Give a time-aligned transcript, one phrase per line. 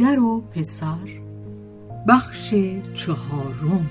[0.00, 1.08] مادر و پسر.
[2.08, 2.54] بخش
[2.94, 3.90] چهارم.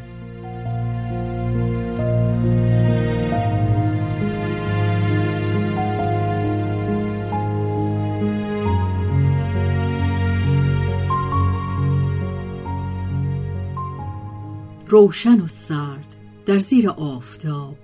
[14.88, 17.76] روشن و سرد در زیر آفتاب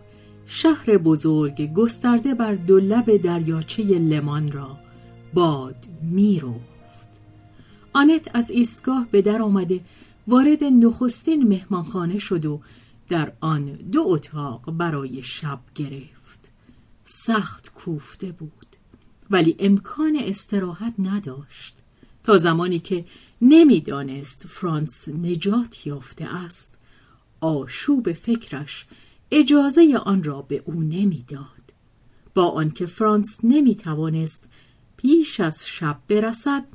[0.45, 4.77] شهر بزرگ گسترده بر دو لب دریاچه لمان را
[5.33, 6.70] باد میروفت
[7.93, 9.81] آنت از ایستگاه به در آمده
[10.27, 12.61] وارد نخستین مهمانخانه شد و
[13.09, 16.51] در آن دو اتاق برای شب گرفت
[17.05, 18.65] سخت کوفته بود
[19.29, 21.75] ولی امکان استراحت نداشت
[22.23, 23.05] تا زمانی که
[23.41, 26.75] نمی‌دانست فرانس نجات یافته است
[27.41, 28.85] آشوب فکرش
[29.31, 31.61] اجازه آن را به او نمی‌داد.
[32.33, 34.47] با آنکه فرانس نمی توانست
[34.97, 36.65] پیش از شب برسد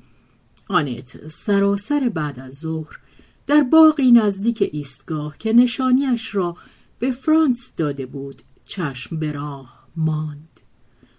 [0.69, 2.99] آنت سراسر بعد از ظهر
[3.47, 6.57] در باقی نزدیک ایستگاه که نشانیش را
[6.99, 10.61] به فرانس داده بود چشم به راه ماند.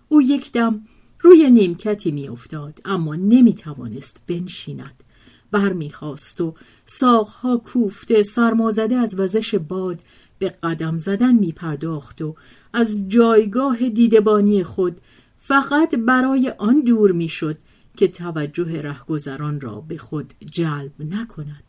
[0.09, 0.81] او یک دم
[1.21, 5.03] روی نیمکتی میافتاد اما نمی توانست بنشیند
[5.51, 9.99] برمیخواست و ساقها کوفته سرمازده از وزش باد
[10.39, 12.35] به قدم زدن می پرداخت و
[12.73, 14.97] از جایگاه دیدبانی خود
[15.37, 17.57] فقط برای آن دور می شد
[17.97, 21.63] که توجه رهگذران را به خود جلب نکند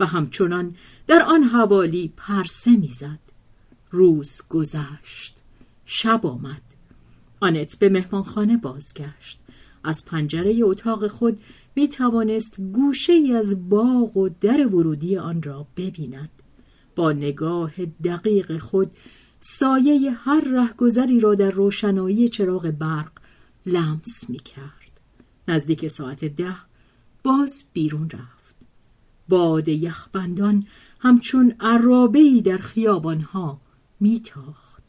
[0.00, 0.74] و همچنان
[1.06, 3.18] در آن حوالی پرسه می‌زد.
[3.90, 5.36] روز گذشت
[5.84, 6.62] شب آمد
[7.40, 9.38] آنت به مهمانخانه بازگشت
[9.84, 11.40] از پنجره اتاق خود
[11.76, 16.30] می توانست گوشه ای از باغ و در ورودی آن را ببیند
[16.96, 17.72] با نگاه
[18.04, 18.92] دقیق خود
[19.40, 23.12] سایه هر رهگذری را در روشنایی چراغ برق
[23.66, 24.75] لمس می کرد.
[25.48, 26.56] نزدیک ساعت ده
[27.24, 28.56] باز بیرون رفت.
[29.28, 30.66] باد یخبندان
[30.98, 33.60] همچون عرابهی در خیابانها
[34.00, 34.82] میتاخت.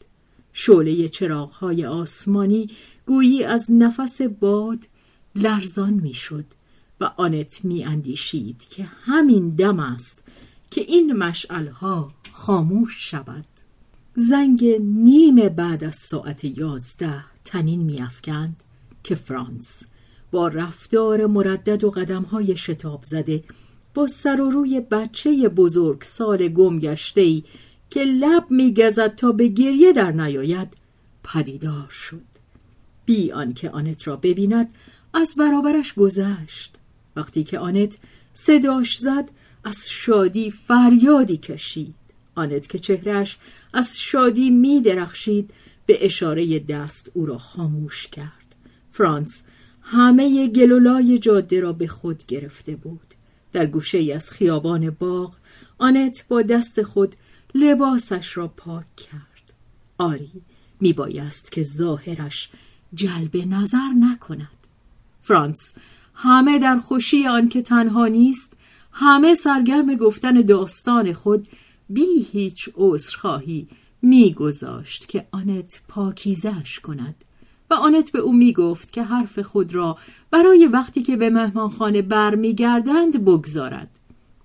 [0.52, 2.70] شعله چراغهای آسمانی
[3.06, 4.88] گویی از نفس باد
[5.34, 6.44] لرزان می‌شد
[7.00, 10.22] و آنت می اندیشید که همین دم است
[10.70, 13.44] که این مشعلها خاموش شود
[14.14, 18.62] زنگ نیم بعد از ساعت یازده تنین میافکند
[19.04, 19.82] که فرانس
[20.30, 23.44] با رفتار مردد و قدمهای شتاب زده
[23.94, 27.44] با سر و روی بچه بزرگ سال گم ای
[27.90, 30.68] که لب میگزد تا به گریه در نیاید
[31.24, 32.20] پدیدار شد.
[33.04, 34.72] بی آنکه آنت را ببیند
[35.14, 36.74] از برابرش گذشت.
[37.16, 37.98] وقتی که آنت
[38.34, 39.30] صداش زد
[39.64, 41.94] از شادی فریادی کشید.
[42.34, 43.38] آنت که چهرش
[43.72, 45.50] از شادی می درخشید
[45.86, 48.54] به اشاره دست او را خاموش کرد.
[48.92, 49.42] فرانس
[49.90, 53.14] همه گلولای جاده را به خود گرفته بود.
[53.52, 55.34] در گوشه ای از خیابان باغ
[55.78, 57.14] آنت با دست خود
[57.54, 59.52] لباسش را پاک کرد.
[59.98, 60.42] آری
[60.80, 62.48] می بایست که ظاهرش
[62.94, 64.66] جلب نظر نکند.
[65.20, 65.74] فرانس
[66.14, 68.52] همه در خوشی آنکه تنها نیست
[68.92, 71.48] همه سرگرم گفتن داستان خود
[71.88, 73.68] بی هیچ عذرخواهی
[74.02, 77.24] میگذاشت که آنت پاکیزش کند.
[77.70, 79.98] و آنت به او می گفت که حرف خود را
[80.30, 83.90] برای وقتی که به مهمانخانه برمیگردند بگذارد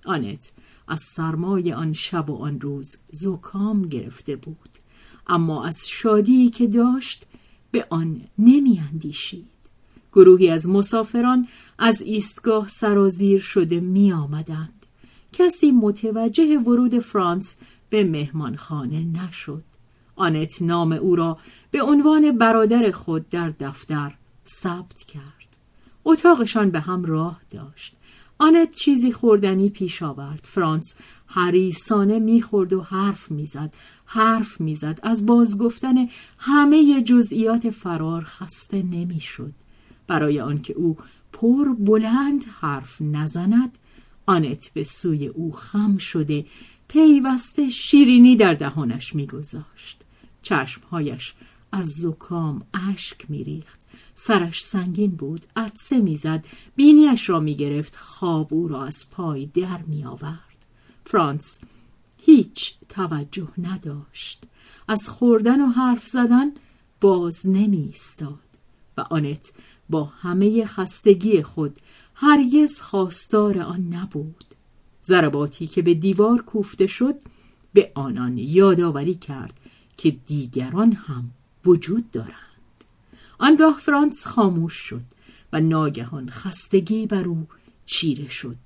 [0.04, 0.52] آنت
[0.88, 4.70] از سرمای آن شب و آن روز زکام گرفته بود
[5.26, 7.26] اما از شادی که داشت
[7.70, 9.54] به آن نمی اندیشید.
[10.12, 11.48] گروهی از مسافران
[11.78, 14.86] از ایستگاه سرازیر شده می آمدند.
[15.32, 17.56] کسی متوجه ورود فرانس
[17.90, 19.62] به مهمانخانه نشد.
[20.16, 21.38] آنت نام او را
[21.70, 24.14] به عنوان برادر خود در دفتر
[24.46, 25.56] ثبت کرد.
[26.04, 27.96] اتاقشان به هم راه داشت.
[28.38, 30.40] آنت چیزی خوردنی پیش آورد.
[30.42, 30.96] فرانس
[31.26, 33.74] حریسانه می‌خورد و حرف می‌زد.
[34.06, 35.00] حرف می‌زد.
[35.02, 36.08] از بازگفتن
[36.38, 39.52] همه جزئیات فرار خسته نمی‌شد.
[40.06, 40.96] برای آنکه او
[41.32, 43.78] پر بلند حرف نزند
[44.26, 46.46] آنت به سوی او خم شده
[46.88, 50.03] پیوسته شیرینی در دهانش میگذاشت
[50.44, 51.34] چشمهایش
[51.72, 53.80] از زکام اشک میریخت.
[54.14, 56.44] سرش سنگین بود عدسه می‌زد
[56.76, 60.66] بینیش را می‌گرفت خواب او را از پای در میآورد.
[61.06, 61.58] فرانس
[62.18, 64.44] هیچ توجه نداشت.
[64.88, 66.52] از خوردن و حرف زدن
[67.00, 68.38] باز نمی استاد
[68.96, 69.52] و آنت
[69.90, 71.78] با همه خستگی خود
[72.14, 74.44] هرگز خواستار آن نبود.
[75.04, 77.14] ضرباتی که به دیوار کوفته شد
[77.74, 79.60] به آنان یادآوری کرد
[79.96, 81.30] که دیگران هم
[81.64, 82.34] وجود دارند.
[83.38, 85.02] آنگاه فرانس خاموش شد
[85.52, 87.46] و ناگهان خستگی بر او
[87.86, 88.56] چیره شد.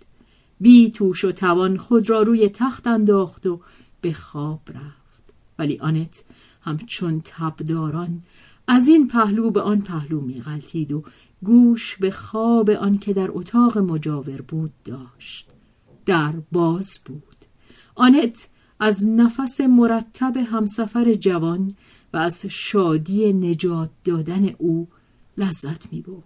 [0.61, 3.61] بی توش و توان خود را روی تخت انداخت و
[4.01, 5.33] به خواب رفت.
[5.59, 6.25] ولی آنت
[6.61, 8.23] همچون تبداران
[8.67, 11.05] از این پهلو به آن پهلو میغلطید و
[11.43, 15.49] گوش به خواب آن که در اتاق مجاور بود داشت.
[16.07, 17.37] در باز بود.
[17.95, 18.49] آنت
[18.81, 21.75] از نفس مرتب همسفر جوان
[22.13, 24.89] و از شادی نجات دادن او
[25.39, 26.23] لذت می برد.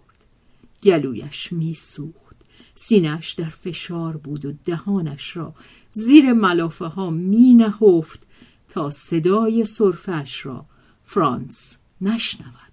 [0.83, 2.37] گلویش می سوخت.
[2.75, 5.55] سینش در فشار بود و دهانش را
[5.93, 8.27] زیر ملافه ها می نهفت
[8.69, 10.65] تا صدای صرفش را
[11.05, 12.73] فرانس نشنود.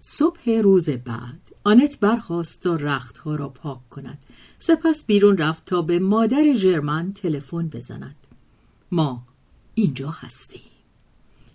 [0.00, 4.18] صبح روز بعد آنت برخواست تا رختها را پاک کند
[4.58, 8.16] سپس بیرون رفت تا به مادر ژرمن تلفن بزند
[8.92, 9.22] ما
[9.74, 10.60] اینجا هستیم.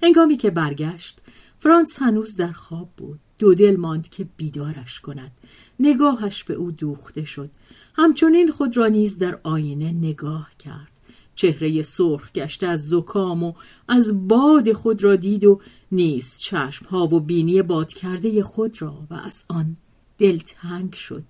[0.04, 1.22] هنگامی که برگشت
[1.60, 3.20] فرانس هنوز در خواب بود.
[3.38, 5.32] دو دل ماند که بیدارش کند.
[5.80, 7.50] نگاهش به او دوخته شد.
[7.96, 10.92] همچنین خود را نیز در آینه نگاه کرد.
[11.36, 13.54] چهره سرخ گشته از زکام و
[13.88, 15.62] از باد خود را دید و
[15.92, 19.78] نیز چشم ها و بینی باد کرده خود را و از آن
[20.18, 21.24] دلتنگ شد.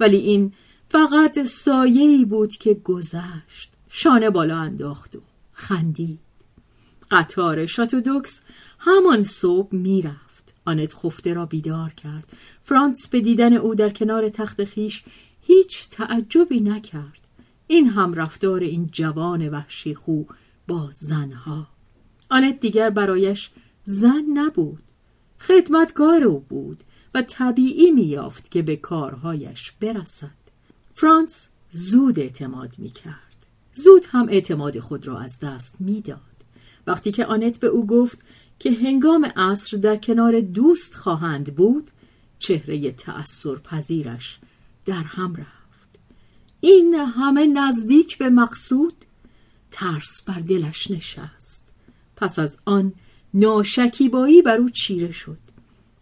[0.00, 0.52] ولی این
[0.88, 3.72] فقط سایه‌ای بود که گذشت.
[3.88, 5.20] شانه بالا انداخت و
[5.62, 6.20] خندید.
[7.10, 8.40] قطار شاتودوکس
[8.78, 10.54] همان صبح می‌رفت.
[10.64, 12.32] آنت خفته را بیدار کرد.
[12.62, 15.04] فرانس به دیدن او در کنار تخت خیش
[15.40, 17.18] هیچ تعجبی نکرد.
[17.66, 20.22] این هم رفتار این جوان وحشی خو
[20.68, 21.66] با زنها.
[22.30, 23.50] آنت دیگر برایش
[23.84, 24.82] زن نبود.
[25.40, 26.78] خدمتکار او بود
[27.14, 30.42] و طبیعی میافت که به کارهایش برسد.
[30.94, 33.31] فرانس زود اعتماد می‌کرد.
[33.72, 36.20] زود هم اعتماد خود را از دست می‌داد.
[36.86, 38.18] وقتی که آنت به او گفت
[38.58, 41.90] که هنگام عصر در کنار دوست خواهند بود
[42.38, 44.38] چهره تأثیر پذیرش
[44.84, 45.98] در هم رفت.
[46.60, 48.92] این همه نزدیک به مقصود
[49.70, 51.68] ترس بر دلش نشست.
[52.16, 52.92] پس از آن
[53.34, 55.38] ناشکیبایی بر او چیره شد.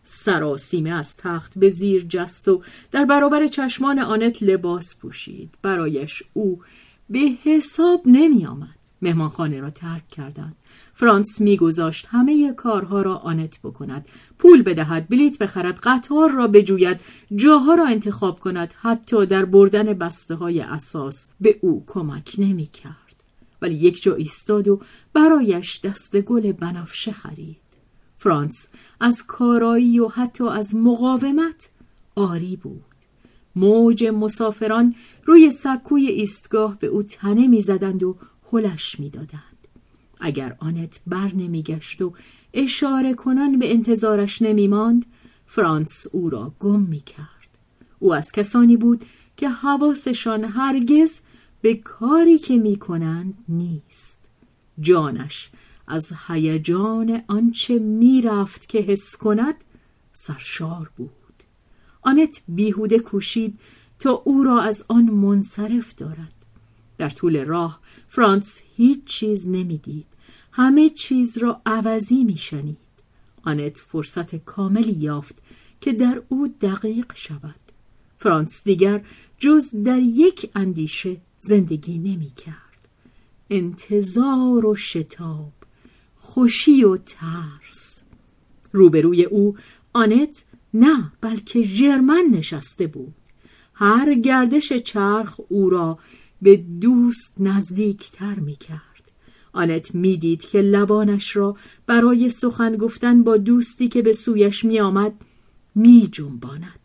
[0.04, 5.54] سراسیمه از تخت به زیر جست و در برابر چشمان آنت لباس پوشید.
[5.62, 6.62] برایش او
[7.11, 10.57] به حساب نمی آمد مهمانخانه را ترک کردند.
[10.95, 14.09] فرانس میگذاشت همه کارها را آنت بکند.
[14.38, 17.00] پول بدهد بلیت بخرد قطار را بجوید
[17.37, 18.75] جاها را انتخاب کند.
[18.81, 22.95] حتی در بردن بسته های اساس به او کمک نمی کرد
[23.62, 24.81] ولی یک جا ایستاد و
[25.12, 27.57] برایش دست گل بنفشه خرید.
[28.19, 28.69] فرانس
[29.00, 31.71] از کارایی و حتی از مقاومت
[32.14, 32.89] آری بود.
[33.57, 38.16] موج مسافران روی سکوی ایستگاه به او تنه می‌زدند و
[38.52, 39.40] هلش می‌دادند.
[40.21, 42.12] اگر آنت بر نمیگشت و
[42.54, 45.07] اشاره کنان به انتظارش نمیماند
[45.47, 47.26] فرانس او را گم می‌کرد.
[47.99, 49.04] او از کسانی بود
[49.37, 51.21] که حواسشان هرگز
[51.62, 54.25] به کاری که می‌کنند نیست.
[54.80, 55.50] جانش
[55.87, 59.54] از هیجان آنچه می‌رفت که حس کند
[60.12, 61.20] سرشار بود.
[62.02, 63.59] آنت بیهوده کوشید
[63.99, 66.33] تا او را از آن منصرف دارد.
[66.99, 70.07] در طول راه فرانس هیچ چیز نمی‌دید.
[70.52, 72.76] همه چیز را عوضی میشنید.
[73.42, 75.38] آنت فرصت کاملی یافت
[75.80, 77.61] که در او دقیق شود.
[78.19, 79.04] فرانس دیگر
[79.38, 82.88] جز در یک اندیشه زندگی نمی کرد
[83.50, 85.52] انتظار و شتاب
[86.16, 88.02] خوشی و ترس.
[88.73, 89.57] روبروی او
[89.92, 93.15] آنت نه بلکه ژرمن نشسته بود
[93.75, 95.99] هر گردش چرخ او را
[96.43, 98.81] به دوست نزدیکتر می کرد
[99.53, 105.12] آنت می‌دید که لبانش را برای سخن گفتن با دوستی که به سویش می آمد
[105.75, 106.81] می جنباند.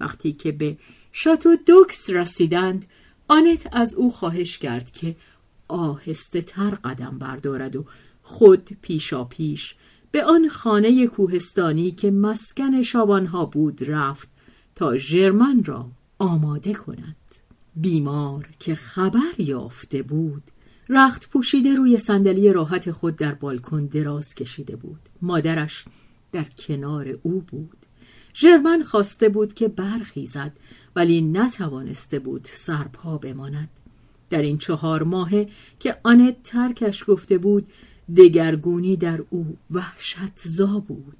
[0.00, 0.76] وقتی که به
[1.12, 2.86] شاتو دوکس رسیدند
[3.28, 5.16] آنت از او خواهش کرد که
[5.68, 7.84] آهسته تر قدم بردارد و
[8.22, 9.74] خود پیشا پیش
[10.14, 14.28] به آن خانه کوهستانی که مسکن شابانها بود رفت
[14.74, 17.16] تا ژرمن را آماده کند
[17.76, 20.42] بیمار که خبر یافته بود
[20.88, 25.00] رخت پوشیده روی صندلی راحت خود در بالکن دراز کشیده بود.
[25.22, 25.84] مادرش
[26.32, 27.78] در کنار او بود.
[28.34, 30.52] ژرمن خواسته بود که برخیزد
[30.96, 33.68] ولی نتوانسته بود سرپا بماند.
[34.30, 37.66] در این چهار ماهه که آنت ترکش گفته بود
[38.16, 41.16] دگرگونی در او وحشت زا بود.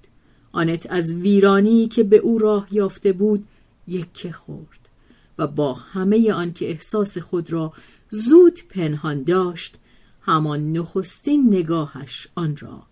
[0.53, 3.45] آنت از ویرانی که به او راه یافته بود
[3.89, 4.89] یکه خورد
[5.39, 7.73] و با همه آن که احساس خود را
[8.11, 9.77] زود پنهان داشت
[10.23, 12.83] همان نخستین نگاهش آن را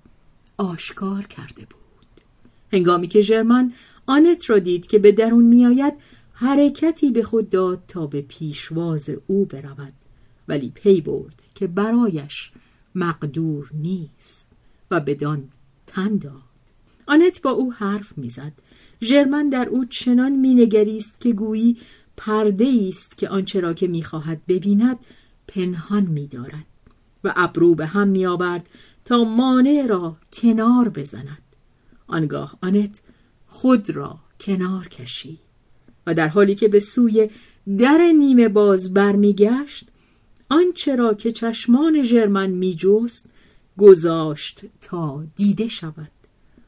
[0.56, 2.22] آشکار کرده بود.
[2.72, 3.72] هنگامی که ژرمن
[4.06, 5.94] آنت را دید که به درون میآید
[6.32, 9.92] حرکتی به خود داد تا به پیشواز او برود
[10.48, 12.50] ولی پی برد که برایش
[12.94, 14.50] مقدور نیست
[14.90, 15.48] و بدان
[15.86, 16.42] تن داد.
[17.06, 18.52] آنت با او حرف می‌زد.
[19.02, 21.76] ژرمن در او چنان مینگریست که گویی
[22.16, 24.98] پرده است که آنچه را که می‌خواهد ببیند
[25.48, 26.66] پنهان میدارد
[27.24, 28.68] و ابرو به هم میآورد
[29.04, 31.42] تا مانع را کنار بزند.
[32.06, 33.00] آنگاه آنت
[33.46, 35.38] خود را کنار کشید
[36.06, 37.30] و در حالی که به سوی
[37.78, 39.88] در نیمه باز برمیگشت
[40.52, 43.26] آنچه را که چشمان ژرمن میجست
[43.78, 46.10] گذاشت تا دیده شود.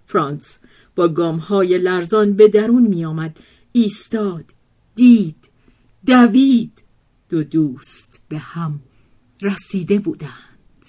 [0.06, 0.58] فرانس
[0.96, 3.40] با گامهای لرزان به درون میآمد.
[3.72, 4.44] ایستاد
[4.94, 5.36] دید
[6.06, 6.82] دوید.
[7.28, 8.80] دو دوست به هم
[9.42, 10.86] رسیده بودند.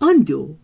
[0.00, 0.56] آن دو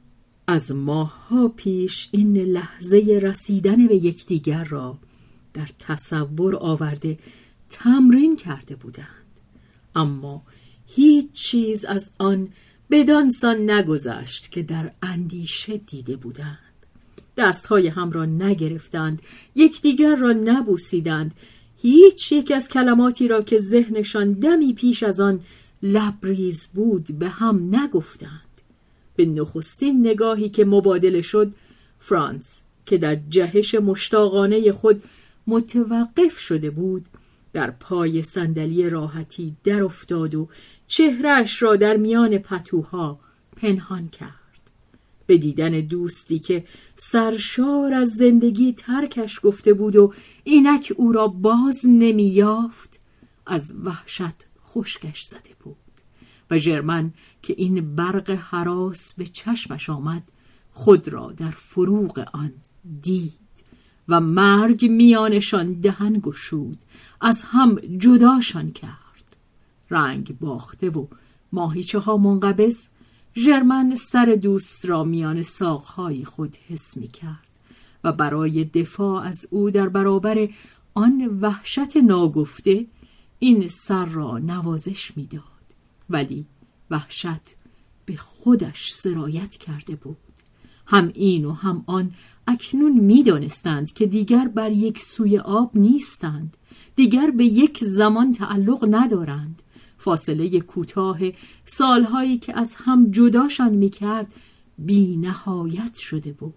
[0.46, 4.98] از ماهها پیش این لحظه رسیدن به یکدیگر را
[5.54, 7.18] در تصور آورده
[7.70, 9.40] تمرین کرده بودند.
[9.94, 10.42] اما
[10.94, 12.48] هیچ چیز از آن
[12.90, 16.58] بدانسان نگذشت که در اندیشه دیده بودند.
[17.36, 19.22] دستهای هم را نگرفتند
[19.54, 21.34] یکدیگر را نبوسیدند.
[21.76, 25.40] هیچ یک از کلماتی را که ذهنشان دمی پیش از آن
[25.82, 28.40] لبریز بود به هم نگفتند.
[29.16, 31.52] به نخستین نگاهی که مبادله شد
[31.98, 35.02] فرانس که در جهش مشتاقانه خود
[35.46, 37.04] متوقف شده بود
[37.52, 40.48] در پای صندلی راحتی در افتاد و
[40.88, 43.20] چهرش را در میان پتوها
[43.56, 44.32] پنهان کرد.
[45.26, 46.64] به دیدن دوستی که
[46.96, 50.12] سرشار از زندگی ترکش گفته بود و
[50.44, 53.00] اینک او را باز نمییافت
[53.46, 55.76] از وحشت خشکش زده بود
[56.50, 60.22] و ژرمن که این برق حراس به چشمش آمد
[60.72, 62.52] خود را در فروغ آن
[63.02, 63.32] دید
[64.08, 66.78] و مرگ میانشان دهن گشود
[67.20, 69.07] از هم جداشان کرد.
[69.90, 71.06] رنگ باخته و
[71.52, 72.86] ماهیچه ها منقبض
[73.36, 77.48] ژرمن سر دوست را میان ساقهای خود حس می کرد
[78.04, 80.48] و برای دفاع از او در برابر
[80.94, 82.86] آن وحشت ناگفته
[83.38, 85.42] این سر را نوازش می‌داد.
[86.10, 86.46] ولی
[86.90, 87.56] وحشت
[88.06, 90.16] به خودش سرایت کرده بود.
[90.86, 92.14] هم این و هم آن
[92.46, 96.56] اکنون می‌دانستند که دیگر بر یک سوی آب نیستند
[96.96, 99.62] دیگر به یک زمان تعلق ندارند.
[100.08, 101.18] فاصله کوتاه
[101.66, 104.32] سالهایی که از هم جداشان می‌کرد
[104.78, 106.54] بی نهایت شده بود.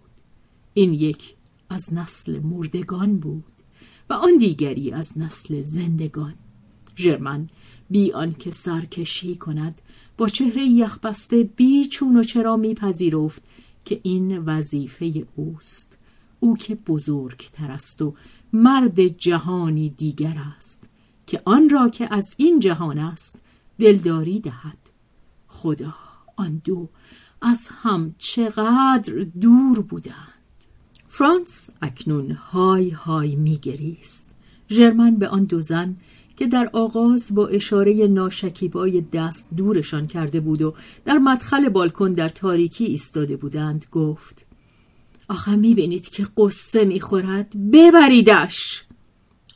[0.73, 1.35] این یک
[1.69, 3.43] از نسل مردگان بود
[4.09, 6.33] و آن دیگری از نسل زندگان.
[6.97, 7.49] ژرمن
[7.89, 9.81] بی آنکه سرکشی کند
[10.17, 13.43] با چهره یخبسته بی چون و چرا میپذیرفت
[13.85, 15.97] که این وظیفه اوست.
[16.39, 18.13] او که بزرگتر است و
[18.53, 20.90] مرد جهانی دیگر است.
[21.31, 23.39] که آن را که از این جهان است
[23.79, 24.77] دلداری دهد.
[25.47, 25.93] خدا
[26.35, 26.89] آن دو
[27.41, 30.33] از هم چقدر دور بودند.
[31.07, 34.29] فرانس اکنون های های میگریست
[34.69, 35.95] ژرمن به آن دو زن
[36.37, 40.73] که در آغاز با اشاره ناشکیبای دست دورشان کرده بود و
[41.05, 44.45] در مدخل بالکن در تاریکی ایستاده بودند گفت
[45.29, 48.83] آخه می‌بینید که قصه می‌خورد؟ ببریدش!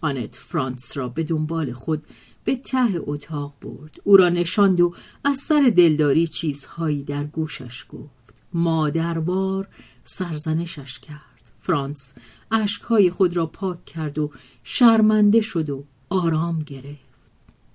[0.05, 2.03] آنت فرانس را به دنبال خود
[2.43, 3.99] به ته اتاق برد.
[4.03, 4.93] او را نشاند و
[5.23, 8.33] از سر دلداری چیزهایی در گوشش گفت.
[8.53, 9.67] مادربار
[10.03, 11.41] سرزنشش کرد.
[11.61, 12.13] فرانس
[12.51, 14.31] اشکهای خود را پاک کرد و
[14.63, 17.05] شرمنده شد و آرام گرفت.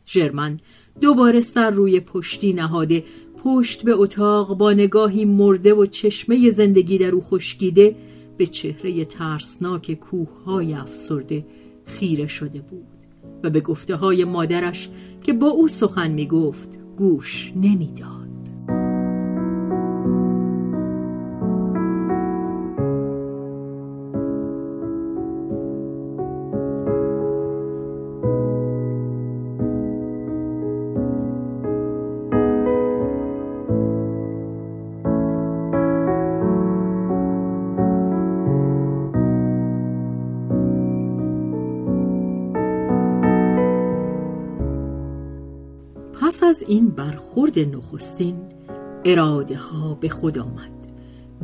[0.07, 0.61] ژرمن
[1.01, 3.05] دوباره سر روی پشتی نهاده
[3.45, 7.97] پشت به اتاق با نگاهی مرده و چشمه زندگی در او خشکیده
[8.39, 11.45] به چهره ترسناک کوههای افسرده
[11.91, 12.87] خیره شده بود
[13.43, 14.91] و به گفته های مادرش
[15.23, 18.20] که با او سخن می گفت گوش نمی‌داد.
[46.71, 48.37] این برخورد نخستین
[49.05, 50.71] اراده ها به خود آمد.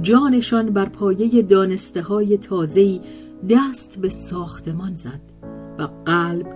[0.02, 3.00] جانشان بر پایه دانسته های تازهی
[3.48, 5.20] دست به ساختمان زد
[5.78, 6.46] و قلب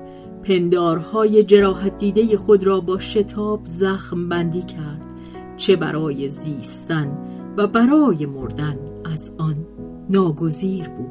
[0.43, 5.05] پندارهای جراحت دیده خود را با شتاب زخم بندی کرد
[5.57, 7.19] چه برای زیستن
[7.57, 9.57] و برای مردن از آن
[10.11, 11.11] ناگزیر بود.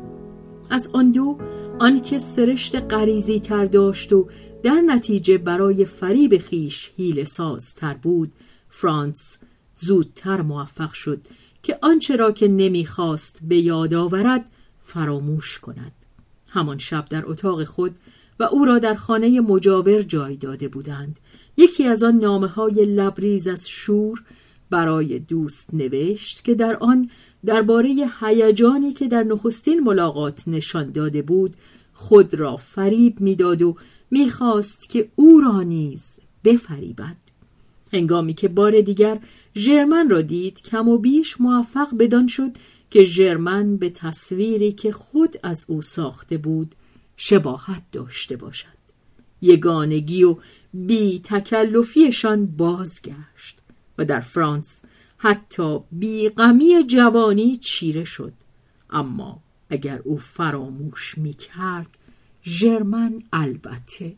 [0.69, 1.37] از آن دو
[1.79, 4.27] آنکه سرشت قریزی تر داشت و
[4.63, 8.31] در نتیجه برای فریب خیش حیل سازتر بود
[8.69, 9.37] فرانس
[9.75, 11.21] زودتر موفق شد
[11.63, 14.49] که آنچه را که نمی‌خواست به یاد آورد
[14.83, 15.91] فراموش کند.
[16.49, 17.95] همان شب در اتاق خود
[18.39, 21.19] و او را در خانه مجاور جای داده بودند.
[21.57, 24.23] یکی از آن نامه های لبریز از شور
[24.69, 27.09] برای دوست نوشت که در آن
[27.45, 31.55] درباره هیجانی که در نخستین ملاقات نشان داده بود
[31.93, 33.75] خود را فریب می‌داد و
[34.11, 37.15] می‌خواست که او را نیز بفریبد.
[37.93, 39.19] هنگامی که بار دیگر
[39.55, 42.51] ژرمن را دید کم و بیش موفق بدان شد
[42.91, 46.75] که ژرمن به تصویری که خود از او ساخته بود
[47.17, 48.79] شباهت داشته باشد.
[49.41, 50.35] یگانگی و
[50.73, 53.57] بی تکلفیشان بازگشت
[53.97, 54.81] و در فرانس
[55.21, 58.33] حتی بیغمی جوانی چیره شد.
[58.89, 61.97] اما اگر او فراموش می کرد
[62.43, 64.15] ژرمن البته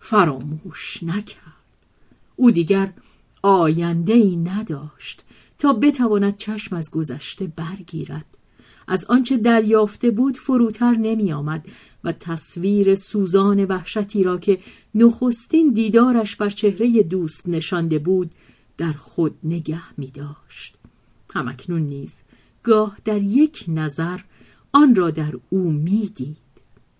[0.00, 1.50] فراموش نکرد.
[2.36, 2.92] او دیگر
[3.42, 5.24] آینده ای نداشت
[5.58, 8.36] تا بتواند چشم از گذشته برگیرد.
[8.88, 11.64] از آنچه دریافته بود فروتر نمی آمد
[12.04, 14.58] و تصویر سوزان وحشتی را که
[14.94, 18.30] نخستین دیدارش بر چهره دوست نشانده بود
[18.80, 20.76] در خود نگه می داشت.
[21.34, 22.22] همکنون نیز
[22.62, 24.20] گاه در یک نظر
[24.72, 26.36] آن را در او می‌دید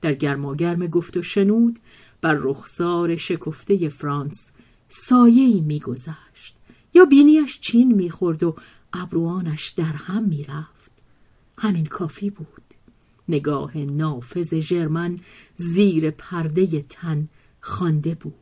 [0.00, 1.78] در گرماگرم گفت و شنود
[2.20, 4.50] بر رخسار شکفته فرانس
[4.88, 6.56] سایه‌ای میگذشت
[6.94, 8.56] یا بینیش چین می‌خورد و
[8.92, 10.92] ابروانش در هم می‌رفت
[11.58, 12.74] همین کافی بود.
[13.28, 15.18] نگاه نافذ ژرمن
[15.54, 17.28] زیر پرده تن
[17.60, 18.39] خوانده بود.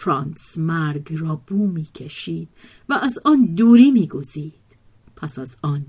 [0.00, 2.48] فرانس مرگ را بو می‌کشید
[2.88, 4.54] و از آن دوری میگزید.
[5.16, 5.86] پس از آن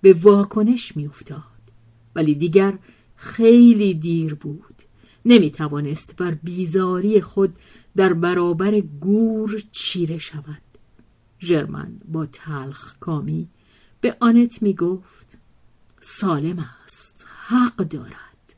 [0.00, 1.42] به واکنش میافتاد.
[2.14, 2.78] ولی دیگر
[3.16, 4.74] خیلی دیر بود.
[5.24, 7.56] نمی توانست بر بیزاری خود
[7.96, 10.62] در برابر گور چیره شود.
[11.40, 13.48] ژرمن با تلخ کامی
[14.00, 15.38] به آنت می گفت
[16.00, 18.54] سالم است حق دارد.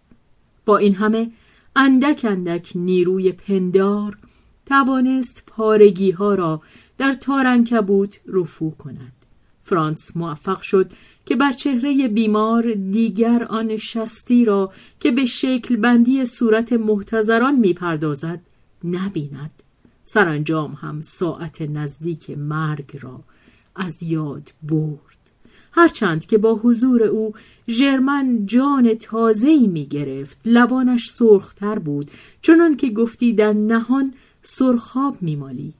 [0.64, 1.30] با این همه
[1.76, 4.18] اندک اندک نیروی پندار
[4.66, 6.62] توانست پارگی ها را
[6.98, 9.12] در تارنکبوت رفو کند.
[9.62, 10.90] فرانس موفق شد
[11.26, 18.40] که بر چهره بیمار دیگر آن شستی را که به شکل بندی صورت محتضران می‌پردازد
[18.84, 19.50] نبیند.
[20.04, 23.20] سرانجام هم ساعت نزدیک مرگ را
[23.76, 25.16] از یاد برد.
[25.72, 27.32] هرچند که با حضور او
[27.68, 32.10] ژرمن جان تازه‌ای می گرفت لبانش سرختر بود
[32.42, 34.14] چنان که گفتی در نهان
[34.48, 35.74] سرخاب می مالید.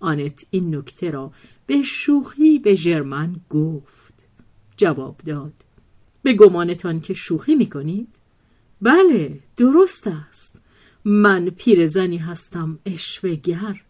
[0.00, 1.32] آنت این نکته را
[1.66, 4.14] به شوخی به ژرمن گفت.
[4.76, 5.52] جواب داد.
[6.22, 8.08] به گمانتان که شوخی می کنید؟
[8.82, 10.60] بله درست است.
[11.04, 13.80] من پیرزنی هستم اشوگر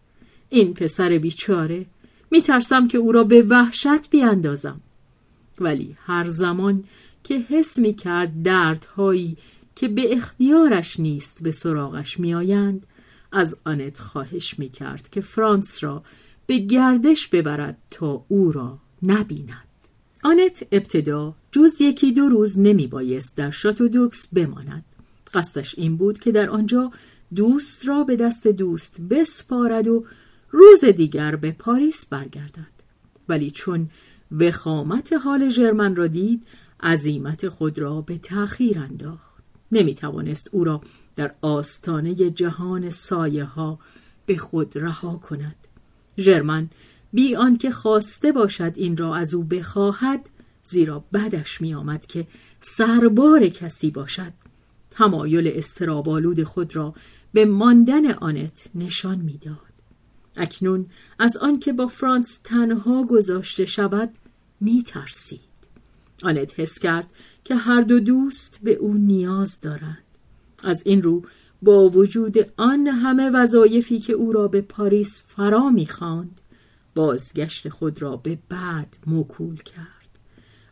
[0.49, 1.85] این پسر بیچاره.
[2.31, 4.81] میترسم که او را به وحشت بیاندازم.
[5.59, 6.83] ولی هر زمان
[7.23, 9.37] که حس می کرد دردهایی
[9.75, 12.87] که به اختیارش نیست به سراغش میآیند
[13.33, 16.03] از آنت خواهش می کرد که فرانس را
[16.45, 19.67] به گردش ببرد تا او را نبیند.
[20.23, 24.85] آنت ابتدا جز یکی دو روز نمی بایست در شاتو دوکس بماند.
[25.33, 26.91] قصدش این بود که در آنجا
[27.35, 30.05] دوست را به دست دوست بسپارد و
[30.49, 32.73] روز دیگر به پاریس برگردد.
[33.29, 33.89] ولی چون
[34.31, 36.43] وخامت حال ژرمن را دید
[36.83, 39.32] عظیمت خود را به تأخیر انداخت.
[39.73, 40.81] نمی توانست او را
[41.15, 43.79] در آستانه جهان سایه ها
[44.25, 45.55] به خود رها کند
[46.17, 46.69] ژرمن
[47.13, 50.29] بی آنکه خواسته باشد این را از او بخواهد
[50.63, 52.27] زیرا بدش می آمد که
[52.61, 54.33] سربار کسی باشد
[54.91, 56.93] تمایل استرابالود خود را
[57.33, 59.73] به ماندن آنت نشان می‌داد.
[60.37, 60.85] اکنون
[61.19, 64.09] از آنکه با فرانس تنها گذاشته شود
[64.59, 65.52] می ترسید.
[66.23, 67.11] آنت حس کرد
[67.43, 70.03] که هر دو دوست به او نیاز دارند.
[70.63, 71.23] از این رو
[71.61, 76.41] با وجود آن همه وظایفی که او را به پاریس فرا می‌خواند
[76.95, 79.87] بازگشت خود را به بعد موکول کرد.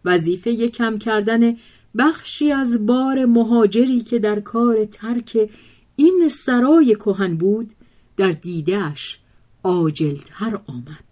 [0.05, 1.55] وظیفه کم کردن
[1.97, 5.49] بخشی از بار مهاجری که در کار ترک
[5.95, 7.71] این سرای کهن بود
[8.17, 9.19] در دیدهش
[9.63, 11.05] عاجلتر آمد.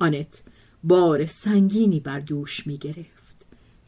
[0.00, 0.42] آنت
[0.84, 3.13] بار سنگینی بر دوش می گرفت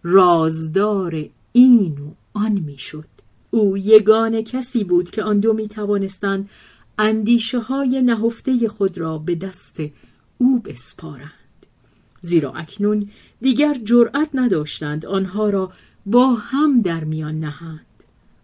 [0.09, 3.09] رازدار این و آن می شد
[3.51, 6.51] او یگان کسی بود که آن دو می توانستند
[6.99, 9.77] اندیشه های نهفته خود را به دست
[10.39, 11.31] او بسپارند.
[12.21, 13.09] زیرا اکنون
[13.41, 15.73] دیگر جرأت نداشتند آنها را
[16.07, 17.87] با هم در میان نهند.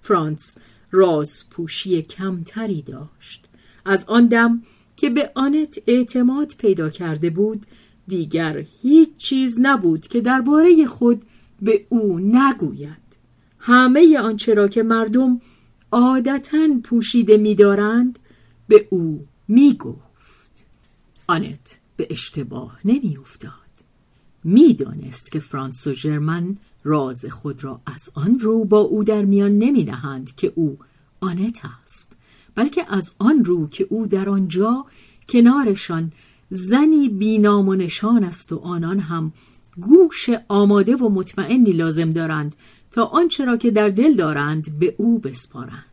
[0.03, 0.57] فرانس
[0.91, 3.45] راز پوشی کمتری داشت.
[3.85, 4.63] از آن دم
[4.97, 7.67] که به آنت اعتماد پیدا کرده بود
[8.09, 11.23] دیگر هیچ چیز نبود که درباره خود
[11.63, 13.03] به او نگوید.
[13.59, 15.41] همه آنچه را که مردم
[15.93, 18.19] عادتا پوشیده می‌دارند
[18.69, 20.65] به او می‌گفت.
[21.27, 23.53] آنت به اشتباه نمیافتاد.
[24.45, 29.59] می‌دانست که فرانس و ژرمن راز خود را از آن رو با او در میان
[29.59, 30.79] نمی نهند که او
[31.21, 32.13] آنت است
[32.55, 34.85] بلکه از آن رو که او در آنجا
[35.29, 36.13] کنارشان
[36.51, 39.33] زنی بینام و نشان است و آنان هم
[39.81, 42.55] گوش آماده و مطمئنی لازم دارند
[42.91, 45.85] تا آنچه را که در دل دارند به او بسپارند.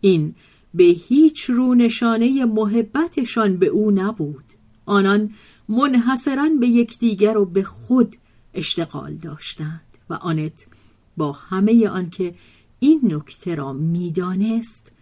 [0.00, 0.34] این
[0.74, 4.44] به هیچ رو نشانه محبتشان به او نبود.
[4.86, 5.30] آنان
[5.68, 8.16] منحصرا به یکدیگر و به خود
[8.54, 10.66] اشتغال داشتند و آنت
[11.16, 12.34] با همه آنکه
[12.80, 14.92] این نکته را می‌دانست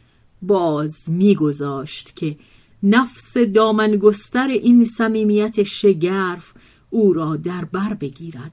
[0.42, 2.36] باز میگذاشت که
[2.82, 6.52] نفس دامنگستر این صمیمیت شگرف
[6.90, 8.52] او را در بر بگیرد.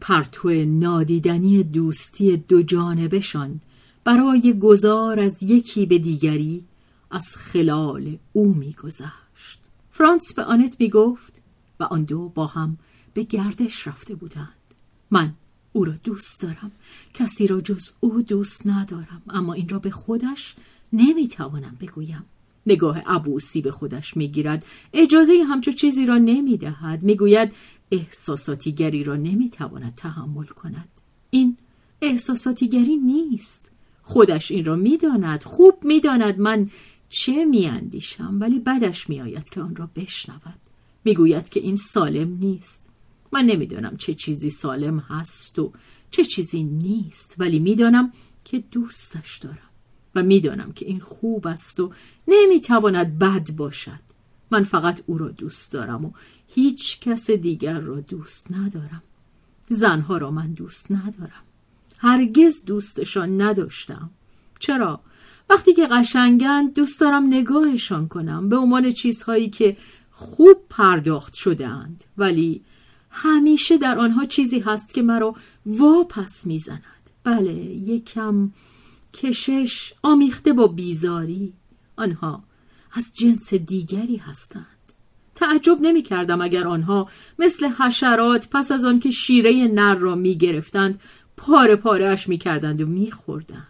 [0.00, 3.60] پرتو نادیدنی دوستی دو جانبشان
[4.04, 6.64] برای گذار از یکی به دیگری
[7.10, 9.60] از خلال او میگذشت.
[9.90, 11.40] فرانس به آنت می‌گفت
[11.80, 12.78] و آن دو با هم
[13.14, 14.48] به گردش رفته بودند.
[15.10, 15.34] من
[15.72, 16.72] او را دوست دارم.
[17.14, 20.54] کسی را جز او دوست ندارم اما این را به خودش
[20.92, 22.24] نمی‌توانم بگویم.
[22.66, 24.64] نگاه عبوسی به خودش می‌گیرد.
[24.92, 27.02] اجازه همچو چیزی را نمی‌دهد.
[27.02, 27.52] می‌گوید
[27.90, 30.88] احساساتیگری را نمی‌تواند تحمل کند.
[31.30, 31.56] این
[32.02, 33.68] احساساتیگری نیست.
[34.02, 35.42] خودش این را می‌داند.
[35.42, 36.70] خوب می‌داند من
[37.08, 40.60] چه میاندیشم ولی بدش میآید که آن را بشنود.
[41.04, 42.84] می‌گوید که این سالم نیست.
[43.32, 45.72] من نمی‌دانم چه چیزی سالم هست و
[46.10, 48.12] چه چیزی نیست ولی می‌دانم
[48.44, 49.58] که دوستش دارم.
[50.14, 51.92] و می‌دانم که این خوب است و
[52.28, 54.04] نمی‌تواند بد باشد.
[54.50, 56.12] من فقط او را دوست دارم و
[56.48, 59.02] هیچ کس دیگر را دوست ندارم.
[59.68, 61.42] زنها را من دوست ندارم.
[61.98, 64.10] هرگز دوستشان نداشتم.
[64.58, 65.00] چرا؟
[65.50, 68.48] وقتی که قشنگند دوست دارم نگاهشان کنم.
[68.48, 69.76] به عنوان چیزهایی که
[70.10, 72.62] خوب پرداخت شده اند ولی
[73.10, 75.34] همیشه در آنها چیزی هست که مرا
[75.66, 76.82] واپس می‌زند.
[77.24, 78.50] بله یکم
[79.14, 81.52] کشش آمیخته با بیزاری
[81.96, 82.44] آنها
[82.92, 84.66] از جنس دیگری هستند
[85.34, 91.00] تعجب نمی کردم اگر آنها مثل حشرات پس از آنکه شیره نر را می گرفتند
[91.36, 93.66] پاره پارهش می کردند و می خوردند.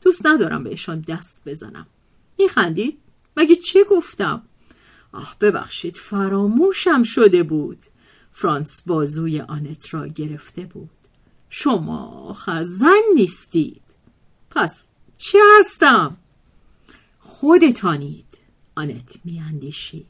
[0.00, 1.86] دوست ندارم بهشان دست بزنم
[2.38, 3.00] می خندید؟
[3.36, 4.42] مگه چه گفتم؟
[5.12, 7.78] آه ببخشید فراموشم شده بود
[8.32, 10.90] فرانس بازوی آنت را گرفته بود
[11.48, 13.89] شما خزن نیستید
[14.50, 16.16] پس چه هستم؟
[17.18, 18.38] خودتانید
[18.74, 20.06] آنت میاندیشید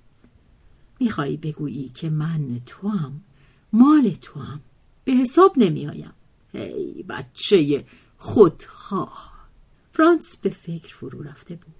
[1.00, 3.20] میخوایی بگویی که من تو هم
[3.72, 4.60] مال تو هم
[5.04, 6.12] به حساب نمیآیم.
[6.52, 7.84] هی بچه
[8.18, 9.48] خودخواه.
[9.92, 11.74] فرانس به فکر فرو رفته بود.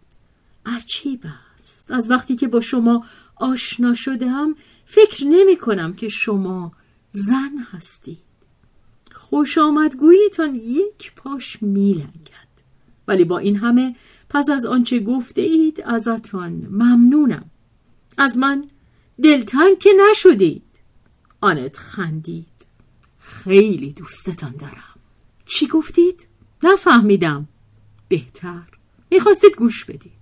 [0.66, 1.25] عجیب
[1.59, 1.90] است.
[1.90, 6.73] از وقتی که با شما آشنا شده هم فکر نمی کنم که شما
[7.11, 8.18] زن هستید.
[9.12, 12.39] خوش آمدگویتان یک پاش میلنگد.
[13.11, 13.96] ولی با این همه
[14.29, 17.51] پس از آنچه گفته اید ازتان ممنونم.
[18.18, 18.68] از من
[19.23, 20.62] دلتنگ که نشدید.
[21.40, 22.46] آنت خندید.
[23.18, 24.94] خیلی دوستتان دارم.
[25.46, 26.27] چی گفتید؟
[26.62, 27.49] نفهمیدم.
[28.09, 28.62] بهتر.
[29.11, 30.12] می‌خواستید گوش بدید.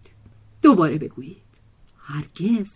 [0.62, 1.48] دوباره بگویید.
[1.98, 2.70] هرگز.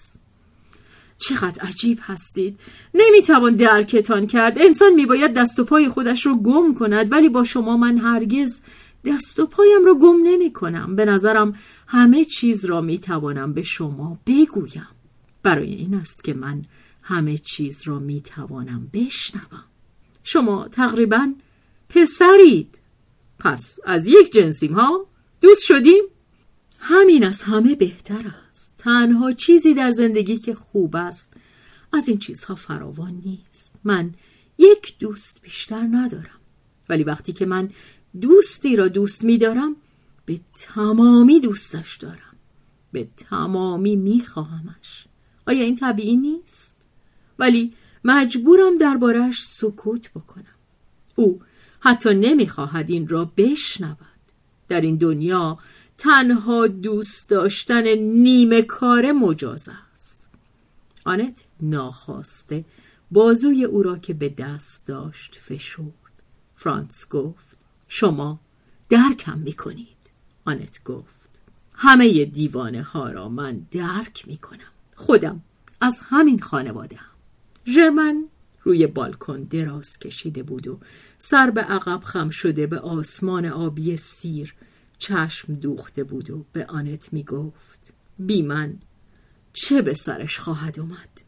[1.18, 2.60] چقدر عجیب هستید.
[2.94, 4.58] نمی‌توان درکتان کرد.
[4.58, 8.60] انسان میباید دست و پای خودش رو گم کند ولی با شما من هرگز
[9.04, 10.96] دست و پایم رو گم نمی کنم.
[10.96, 11.54] به نظرم
[11.86, 14.88] همه چیز را می‌توانم به شما بگویم.
[15.42, 16.64] برای این است که من
[17.02, 19.64] همه چیز را می‌توانم بشنوم.
[20.24, 21.32] شما تقریبا
[21.88, 22.78] پسرید.
[23.38, 25.06] پس از یک جنسیم ها؟
[25.40, 26.02] دوست شدیم؟
[26.78, 28.74] همین از همه بهتر است.
[28.78, 31.34] تنها چیزی در زندگی که خوب است
[31.92, 33.74] از این چیزها فراوان نیست.
[33.84, 34.14] من
[34.58, 36.40] یک دوست بیشتر ندارم.
[36.88, 37.70] ولی وقتی که من
[38.20, 39.76] دوستی را دوست میدارم
[40.26, 42.36] به تمامی دوستش دارم.
[42.92, 45.06] به تمامی میخواهمش.
[45.46, 46.78] آیا این طبیعی نیست؟
[47.38, 47.72] ولی
[48.04, 50.44] مجبورم دربارهش سکوت بکنم.
[51.16, 51.40] او
[51.80, 53.96] حتی نمی‌خواهد این را بشنود.
[54.68, 55.58] در این دنیا
[55.98, 60.22] تنها دوست داشتن نیمه کار مجاز است.
[61.04, 62.64] آنت ناخواسته
[63.10, 66.22] بازوی او را که به دست داشت فشرد.
[66.56, 67.51] فرانس گفت
[67.94, 68.40] شما
[68.88, 69.96] درکم می‌کنید.
[70.44, 71.40] آنت گفت
[71.74, 74.72] همه دیوانه ها را من درک می‌کنم.
[74.94, 75.42] خودم
[75.80, 77.16] از همین خانواده هم
[77.66, 78.28] ژرمن
[78.62, 80.80] روی بالکن دراز کشیده بود و
[81.18, 84.54] سر به عقب خم شده به آسمان آبی سیر
[84.98, 88.78] چشم دوخته بود و به آنت می گفت بی من
[89.52, 91.20] چه به سرش خواهد اومد؟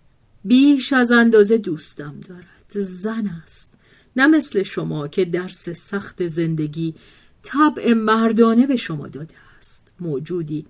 [0.44, 2.44] بیش از اندازه دوستم دارد.
[2.68, 3.74] زن است.
[4.16, 6.94] نه مثل شما که درس سخت زندگی
[7.42, 9.92] طبع مردانه به شما داده است.
[10.00, 10.66] موجودی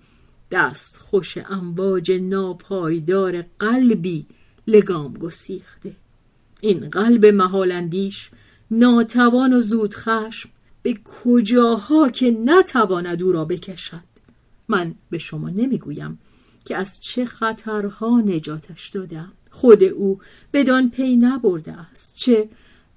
[0.51, 4.25] دست خوش امواج ناپایدار قلبی
[4.67, 5.95] لگام گسیخته.
[6.61, 8.29] این قلب محالندیش
[8.71, 10.49] ناتوان و زود خشم
[10.81, 14.03] به کجاها که نتواند او را بکشد؟
[14.67, 16.19] من به شما نمی‌گویم
[16.65, 20.19] که از چه خطرها نجاتش دادم خود او
[20.53, 22.15] بدان پی نبرده است.
[22.15, 22.49] چه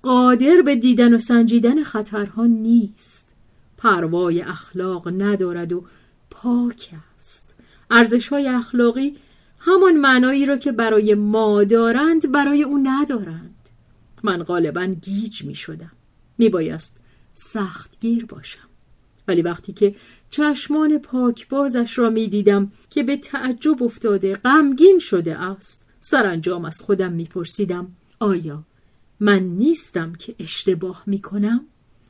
[0.02, 3.28] قادر به دیدن و سنجیدن خطرها نیست.
[3.76, 5.84] پروای اخلاق ندارد و
[6.30, 7.54] پاک است.
[7.90, 9.16] ارزش های اخلاقی
[9.58, 13.54] همان معنایی را که برای ما دارند برای او ندارند.
[14.22, 15.92] من غالبا گیج می شدم
[16.38, 17.00] می بایست
[17.34, 18.68] سختگیر باشم.
[19.28, 19.94] ولی وقتی که
[20.30, 27.12] چشمان پاکبازش را می دیدم که به تعجب افتاده غمگین شده است سرانجام از خودم
[27.12, 28.64] می پرسیدم آیا
[29.20, 31.66] من نیستم که اشتباه می کنم؟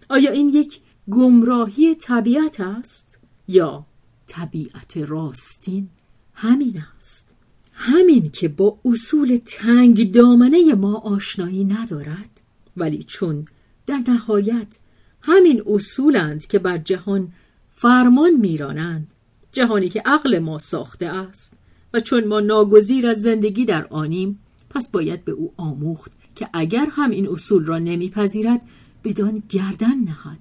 [0.08, 3.18] آیا این یک گمراهی طبیعت است؟
[3.48, 3.86] یا
[4.26, 5.88] طبیعت راستین
[6.34, 7.28] همین است
[7.72, 12.40] همین که با اصول تنگ دامنه ما آشنایی ندارد
[12.76, 13.46] ولی چون
[13.86, 14.78] در نهایت
[15.22, 17.32] همین اصولند که بر جهان
[17.70, 19.14] فرمان میرانند
[19.52, 21.54] جهانی که عقل ما ساخته است
[21.94, 24.38] و چون ما ناگزیر از زندگی در آنیم
[24.70, 28.60] پس باید به او آموخت که اگر هم این اصول را نمیپذیرد
[29.04, 30.38] بدان گردن نهد.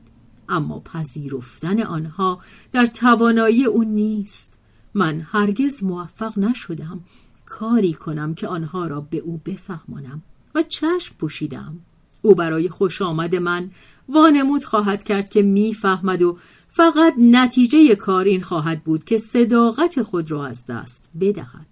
[0.50, 2.40] اما پذیرفتن آنها
[2.72, 4.54] در توانایی او نیست.
[4.94, 7.00] من هرگز موفق نشدم
[7.46, 10.22] کاری کنم که آنها را به او بفهمانم
[10.56, 11.80] و چشم پوشیدم.
[12.22, 13.72] او برای خوش آمد من
[14.10, 16.38] وانمود خواهد کرد که می‌فهمد و
[16.70, 21.68] فقط نتیجه کار این خواهد بود که صداقت خود را از دست بدهد.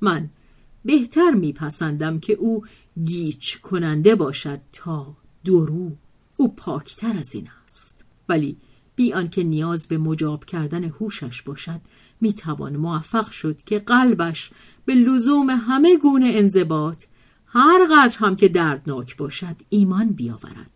[0.00, 0.30] من
[0.84, 2.64] بهتر میپسندم که او
[3.04, 5.92] گیچ کننده باشد تا درو
[6.36, 8.04] او پاکتر از این است.
[8.28, 8.56] ولی
[8.96, 11.80] بی آنکه نیاز به مجاب کردن هوشش باشد
[12.20, 14.50] می‌توان موفق شد که قلبش
[14.84, 17.04] به لزوم همه گونه انضباط
[17.46, 20.70] هر قدر هم که دردناک باشد ایمان بیاورد.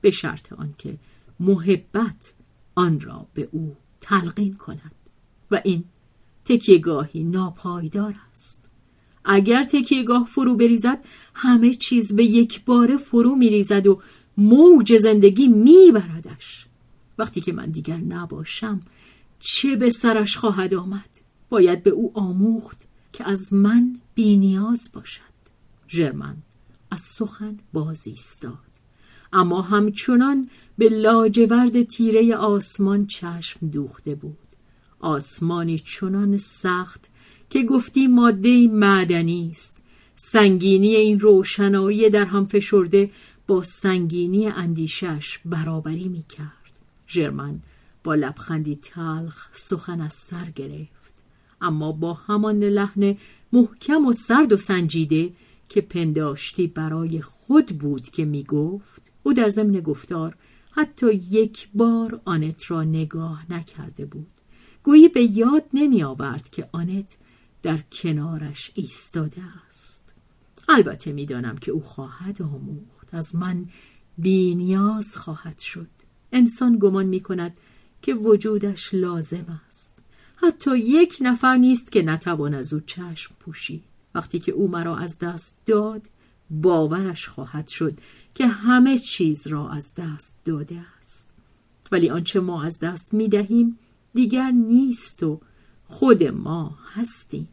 [0.00, 0.98] به شرط آنکه
[1.40, 2.32] محبت
[2.74, 4.94] آن را به او تلقین کند.
[5.50, 5.84] و این
[6.44, 8.69] تکیهگاهی ناپایدار است.
[9.24, 11.04] اگر تکیهگاه فرو بریزد
[11.34, 14.00] همه چیز به یک باره فرو میریزد و
[14.36, 16.66] موج زندگی میبردش.
[17.18, 18.80] وقتی که من دیگر نباشم
[19.40, 21.10] چه به سرش خواهد آمد؟
[21.50, 22.78] باید به او آموخت
[23.12, 25.30] که از من بینیاز باشد.
[25.88, 26.36] ژرمن
[26.90, 28.70] از سخن بازی ایستاد
[29.32, 34.36] اما همچنان به لاجورد تیره آسمان چشم دوخته بود.
[35.00, 37.09] آسمانی چنان سخت
[37.50, 39.76] که گفتی ماده معدنی است.
[40.16, 43.10] سنگینی این روشنایی در هم فشرده
[43.46, 46.50] با سنگینی اندیشش برابری می کرد
[47.08, 47.60] ژرمن
[48.04, 51.14] با لبخندی تلخ سخن از سر گرفت.
[51.60, 53.16] اما با همان لحن
[53.52, 55.32] محکم و سرد و سنجیده
[55.68, 60.36] که پنداشتی برای خود بود که می گفت او در ضمن گفتار
[60.70, 64.26] حتی یک بار آنت را نگاه نکرده بود.
[64.82, 67.16] گویی به یاد نمی آورد که آنت
[67.62, 70.12] در کنارش ایستاده است.
[70.68, 73.14] البته می‌دانم که او خواهد آموخت.
[73.14, 73.66] از من
[74.18, 75.88] بینیاز خواهد شد.
[76.32, 77.56] انسان گمان می کند
[78.02, 79.98] که وجودش لازم است.
[80.36, 83.84] حتی یک نفر نیست که نتوان از او چشم پوشید.
[84.14, 86.02] وقتی که او مرا از دست داد
[86.50, 87.98] باورش خواهد شد
[88.34, 91.30] که همه چیز را از دست داده است.
[91.92, 93.78] ولی آنچه ما از دست می دهیم
[94.14, 95.40] دیگر نیست و
[95.90, 97.48] خود ما هستیم.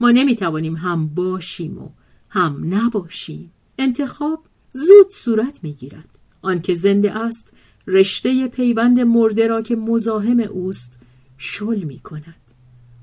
[0.00, 1.88] ما نمی توانیم هم باشیم و
[2.28, 3.50] هم نباشیم.
[3.78, 7.52] انتخاب زود صورت می گیرد آنکه زنده است
[7.86, 10.96] رشته پیوند مرده را که مزاحم اوست
[11.38, 12.40] شل می کند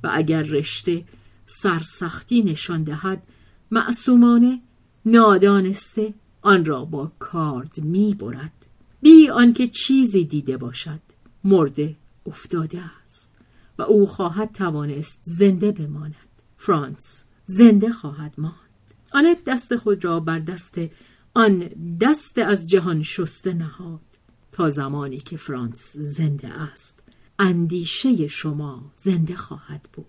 [0.04, 1.04] و اگر رشته
[1.46, 3.24] سرسختی نشان دهد
[3.72, 4.62] معصومانه
[5.06, 8.66] نادانسته آن را با کارد می برد
[9.02, 11.00] بی آنکه چیزی دیده باشد
[11.44, 13.31] مرده افتاده است.
[13.78, 16.16] و او خواهد توانست زنده بماند.
[16.58, 18.56] فرانس زنده خواهد ماند.
[19.14, 20.76] آنت دست خود را بر دست
[21.34, 21.60] آن
[22.02, 24.00] دست از جهان شسته نهاد.
[24.52, 27.00] تا زمانی که فرانس زنده است
[27.40, 30.06] اندیشه شما زنده خواهد بود.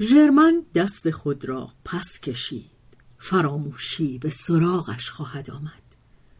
[0.00, 2.70] ژرمن دست خود را پس کشید.
[3.18, 5.82] فراموشی به سراغش خواهد آمد.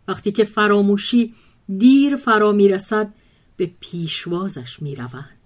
[0.08, 1.34] وقتی که فراموشی
[1.78, 3.14] دیر فرا می‌رسد
[3.56, 5.37] به پیشوازش می‌روند.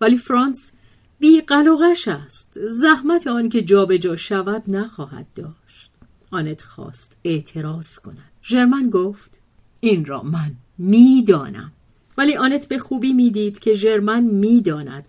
[0.00, 0.72] ولی فرانس
[1.18, 2.58] بی قلقش است.
[2.68, 5.90] زحمت آن که جابجا شود نخواهد داشت.
[6.30, 8.30] آنت خواست اعتراض کند.
[8.42, 9.40] ژرمن گفت
[9.80, 11.72] این را من می‌دانم.
[12.18, 15.04] ولی آنت به خوبی می‌دید که ژرمن می‌داند.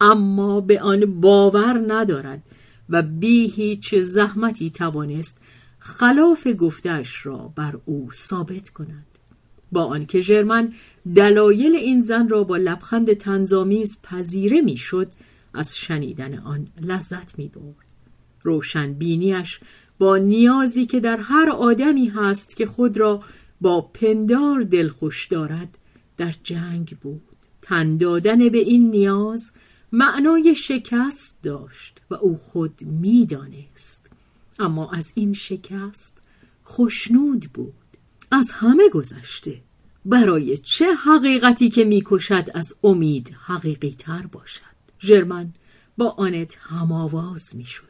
[0.00, 2.42] اما به آن باور ندارد
[2.88, 5.38] و بی هیچ زحمتی توانست
[5.78, 9.17] خلاف گفتش را بر او ثابت کند.
[9.72, 10.72] با آنکه ژرمن
[11.14, 15.08] دلایل این زن را با لبخند تنظامیز پذیره می‌شد
[15.54, 17.86] از شنیدن آن لذت می برد.
[18.42, 19.60] روشن بینیش
[19.98, 23.22] با نیازی که در هر آدمی هست که خود را
[23.60, 25.78] با پندار دلخوش دارد
[26.16, 27.22] در جنگ بود.
[27.62, 29.52] تن دادن به این نیاز
[29.92, 34.10] معنای شکست داشت و او خود می‌دانست.
[34.58, 36.20] اما از این شکست
[36.64, 37.74] خوشنود بود.
[38.30, 39.60] از همه گذشته.
[40.04, 44.62] برای چه حقیقتی که می‌کشد از امید حقیقی تر باشد؟
[45.00, 45.52] ژرمن
[45.98, 47.84] با آنت هماواز می‌شد.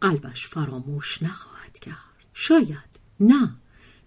[0.00, 1.96] قلبش فراموش نخواهد کرد.
[2.34, 3.50] شاید نه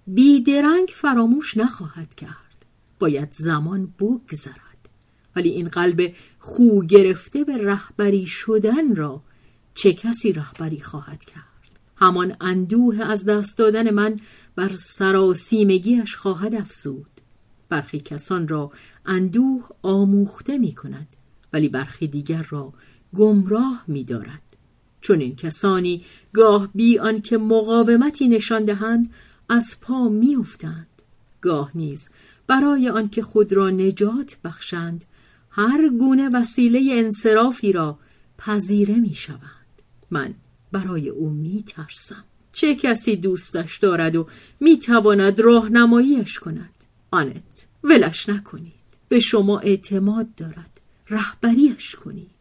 [0.08, 2.66] بیدرنگ فراموش نخواهد کرد.
[3.00, 4.90] باید زمان بگذرد.
[5.36, 9.22] ولی این قلب خو گرفته به رهبری شدن را
[9.76, 11.44] چه کسی رهبری خواهد کرد؟
[11.96, 14.20] همان اندوه از دست دادن من
[14.56, 17.08] بر سراسیمگیش خواهد افزود
[17.70, 18.72] برخی کسان را
[19.06, 21.08] اندوه آموخته می کند
[21.54, 22.74] ولی برخی دیگر را
[23.16, 24.42] گمراه می دارد
[25.02, 29.14] چون این کسانی گاه بی آنکه مقاومتی نشان دهند
[29.50, 30.88] از پا میافتند
[31.42, 32.10] گاه نیز
[32.48, 35.06] برای آنکه خود را نجات بخشند
[35.50, 38.00] هر گونه وسیله انصرافی را
[38.38, 39.82] پذیره می شوند.
[40.12, 40.34] من
[40.72, 42.24] برای او می ترسم.
[42.54, 44.28] چه کسی دوستش دارد و
[44.60, 46.70] می تواند راهنماییش کند؟
[47.12, 48.74] آنت ولش نکنید.
[49.10, 50.82] به شما اعتماد دارد.
[51.10, 52.32] رهبریش کنید.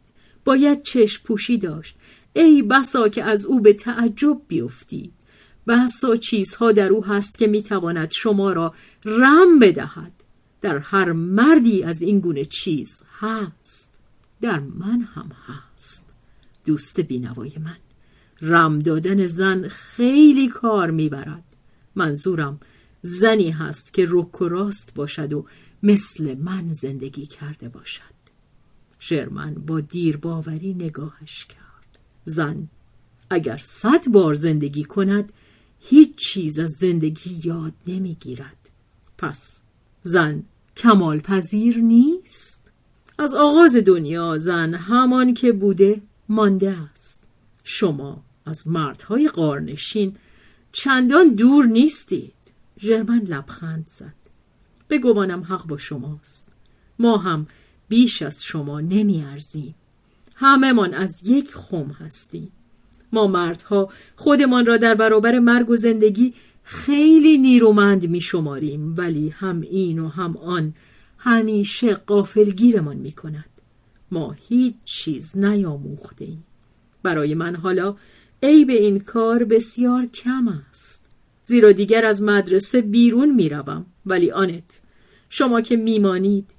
[0.45, 1.95] باید چشم پوشی داشت.
[2.33, 5.13] ای بسا که از او به تعجب بیفتید.
[5.67, 8.73] بسا چیزها در او هست که می تواند شما را
[9.05, 10.11] رم بدهد.
[10.61, 13.93] در هر مردی از این گونه چیز هست
[14.41, 16.13] در من هم هست
[16.65, 17.77] دوست بینوای من
[18.43, 21.43] رم دادن زن خیلی کار می‌برد.
[21.95, 22.59] منظورم
[23.01, 25.45] زنی هست که رک و راست باشد و
[25.83, 28.13] مثل من زندگی کرده باشد.
[28.99, 31.99] شرمن با دیر باوری نگاهش کرد.
[32.25, 32.67] زن
[33.29, 35.33] اگر صد بار زندگی کند
[35.79, 38.69] هیچ چیز از زندگی یاد نمی‌گیرد.
[39.17, 39.59] پس
[40.03, 40.43] زن
[40.77, 42.71] کمال پذیر نیست؟
[43.17, 47.23] از آغاز دنیا زن همان که بوده مانده است.
[47.63, 50.15] شما از مردهای قارنشین
[50.71, 52.33] چندان دور نیستید.
[52.79, 54.13] ژرمن لبخند زد.
[54.89, 56.53] بگمانم حق با شماست.
[56.99, 57.47] ما هم
[57.89, 59.75] بیش از شما نمیارزیم.
[60.35, 62.51] همه من از یک خم هستیم.
[63.13, 66.33] ما مردها خودمان را در برابر مرگ و زندگی
[66.63, 70.73] خیلی نیرومند می شماریم ولی هم این و هم آن
[71.17, 73.45] همیشه قافلگیرمان می کند
[74.11, 76.43] ما هیچ چیز نیاموخته ایم
[77.03, 77.95] برای من حالا
[78.43, 81.09] عیب این کار بسیار کم است.
[81.43, 83.85] زیرا دیگر از مدرسه بیرون می‌روم.
[84.05, 84.81] ولی آنت
[85.29, 86.49] شما که میمانید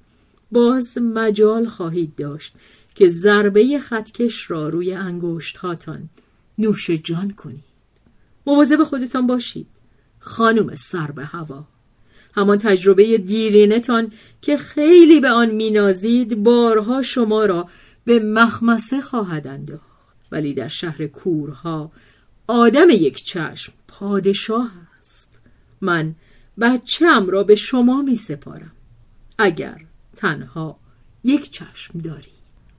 [0.51, 2.53] باز مجال خواهید داشت
[2.95, 6.09] که ضربه خطکش را روی انگشت هاتان
[6.57, 7.63] نوش جان کنید.
[8.47, 9.67] مواظب خودتان باشید
[10.19, 11.67] خانم سر به هوا.
[12.35, 14.11] همان تجربه دیرینتان
[14.41, 17.69] که خیلی به آن مینازید بارها شما را
[18.05, 19.94] به مخمسه خواهد انداخت
[20.31, 21.91] ولی در شهر کورها
[22.47, 25.39] آدم یک چشم پادشاه است.
[25.81, 26.15] من
[26.59, 28.71] بچم را به شما می سپارم
[29.37, 29.81] اگر
[30.15, 30.79] تنها
[31.23, 32.31] یک چشم داری.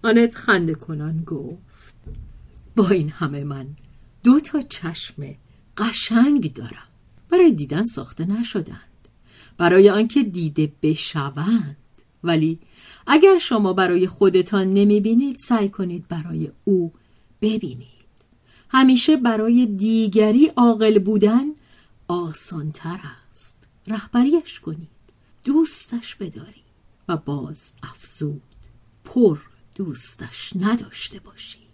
[0.02, 1.94] آنت خنده کنان گفت.
[2.76, 3.66] با این همه من
[4.22, 5.34] دو تا چشم
[5.76, 6.88] قشنگ دارم.
[7.30, 9.08] برای دیدن ساخته نشدند.
[9.58, 11.76] برای آنکه دیده بشوند.
[12.24, 12.58] ولی
[13.06, 16.92] اگر شما برای خودتان نمی بینید سعی کنید برای او
[17.40, 17.96] ببینید.
[18.68, 21.44] همیشه برای دیگری عاقل بودن
[22.08, 23.68] آسانتر است.
[23.86, 24.88] رهبریش کنید.
[25.44, 26.66] دوستش بدارید
[27.08, 28.42] و باز افزود.
[29.04, 29.38] پر
[29.76, 31.66] دوستش نداشته باشید.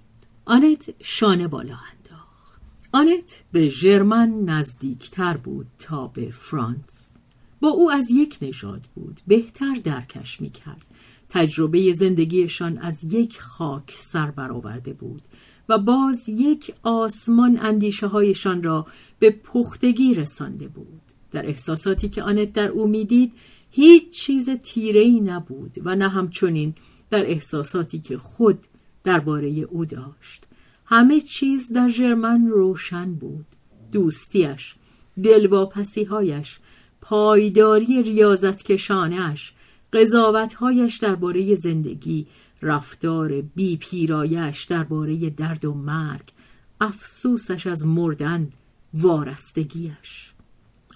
[0.44, 2.60] آنت شانه بالا انداخت.
[2.92, 7.14] آنت به ژرمن نزدیکتر بود تا به فرانس.
[7.60, 9.20] با او از یک نژاد بود.
[9.26, 10.86] بهتر درکش می‌کرد.
[11.28, 15.22] تجربه زندگیشان از یک خاک سر برآورده بود.
[15.68, 18.86] و باز یک آسمان اندیشه هایشان را
[19.18, 21.02] به پختگی رسانده بود.
[21.30, 23.32] در احساساتی که آنت در او می‌دید
[23.70, 26.74] هیچ چیز تیره‌ای نبود و نه همچنین
[27.10, 28.58] در احساساتی که خود
[29.04, 30.46] درباره او داشت.
[30.86, 33.46] همه چیز در ژرمن روشن بود.
[33.92, 34.74] دوستیش
[35.22, 36.58] دلواپسیهایش
[37.00, 39.52] پایداری ریاضتکشانش
[39.92, 42.26] قضاوتهایش درباره زندگی
[42.62, 46.28] رفتار بی پیرایش درباره درد و مرگ
[46.80, 48.52] افسوسش از مردن
[48.94, 50.32] وارستگیش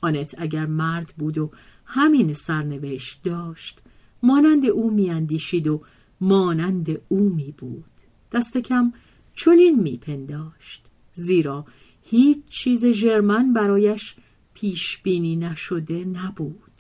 [0.03, 1.51] آنت اگر مرد بود و
[1.85, 3.83] همین سرنوشت داشت
[4.23, 5.83] مانند او میاندیشید و
[6.21, 7.85] مانند او می بود
[8.33, 8.93] دست کم
[9.35, 11.67] چنین میپنداشت زیرا
[12.03, 14.17] هیچ چیز ژرمن برایش
[14.55, 16.73] پیش بینی نشده نبود.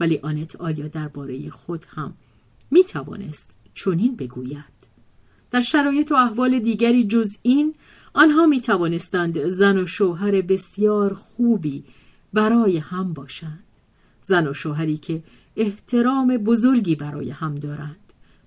[0.00, 2.14] ولی آنت آیا درباره خود هم
[2.70, 4.80] می توانست چنین بگوید.
[5.50, 7.74] در شرایط و احوال دیگری جز این
[8.14, 11.84] آنها می توانستند زن و شوهر بسیار خوبی
[12.32, 13.64] برای هم باشند.
[14.22, 15.22] زن و شوهری که
[15.56, 17.96] احترام بزرگی برای هم دارند.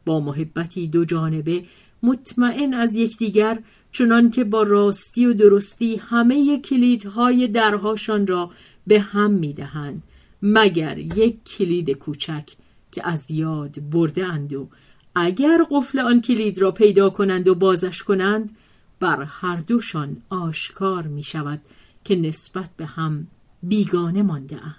[0.06, 1.64] با محبتی دو جانبه
[2.04, 3.60] مطمئن از یکدیگر
[3.92, 8.52] چنان که با راستی و درستی همه کلیدهای درهاشان را
[8.88, 10.04] به هم می‌دهند
[10.42, 12.50] مگر یک کلید کوچک
[12.92, 14.70] که از یاد برده اند و
[15.16, 18.58] اگر قفل آن کلید را پیدا کنند و بازش کنند
[19.00, 21.62] بر هر دوشان آشکار می شود
[22.04, 23.28] که نسبت به هم
[23.64, 24.76] بیگانه مانده اند.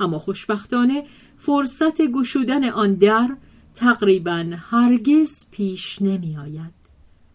[0.00, 1.06] اما خوشبختانه
[1.38, 3.36] فرصت گشودن آن در
[3.74, 6.74] تقریبا هرگز پیش نمی آید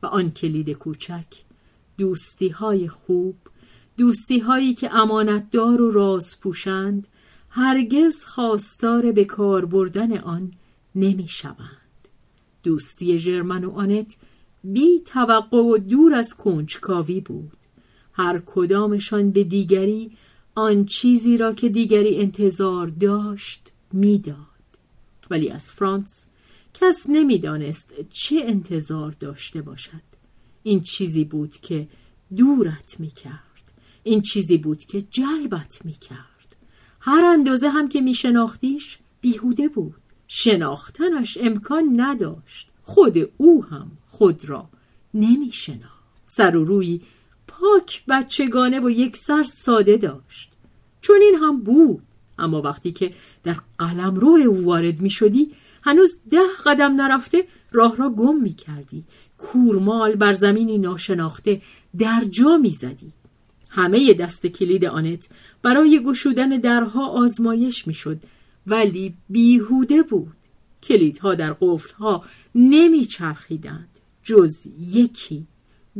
[0.03, 1.25] و آن کلید کوچک
[1.97, 3.35] دوستی های خوب
[3.97, 7.07] دوستی هایی که امانتدار و راز پوشند
[7.49, 10.51] هرگز خواستار به کار بردن آن
[10.95, 11.80] نمی شوند.
[12.63, 14.15] دوستی ژرمن و آنت
[14.63, 17.57] بی توقع و دور از کنجکاوی بود.
[18.13, 20.11] هر کدامشان به دیگری
[20.55, 24.37] آن چیزی را که دیگری انتظار داشت می‌داد.
[25.29, 26.27] ولی از فرانس
[26.73, 30.01] کس نمی‌دانست چه انتظار داشته باشد.
[30.63, 31.87] این چیزی بود که
[32.37, 33.71] دورت می‌کرد.
[34.03, 36.55] این چیزی بود که جلبت می‌کرد.
[36.99, 40.00] هر اندازه هم که میشناختیش بیهوده بود.
[40.33, 42.67] شناختنش امکان نداشت.
[42.83, 44.69] خود او هم خود را
[45.13, 46.03] نمیشناخت.
[46.25, 47.01] سر و روی
[47.47, 50.51] پاک بچگانه و یک سر ساده داشت.
[51.01, 52.01] چون این هم بود
[52.39, 53.13] اما وقتی که
[53.43, 55.51] در قلم او وارد می شدی
[55.81, 59.03] هنوز ده قدم نرفته راه را گم می کردی
[59.37, 61.61] کورمال بر زمینی ناشناخته
[61.97, 63.11] در جا می زدی
[63.69, 65.29] همه دست کلید آنت
[65.61, 68.19] برای گشودن درها آزمایش می شد
[68.67, 70.35] ولی بیهوده بود.
[70.83, 72.23] کلیدها در قفلها
[72.55, 75.47] نمی چرخیدند جز یکی.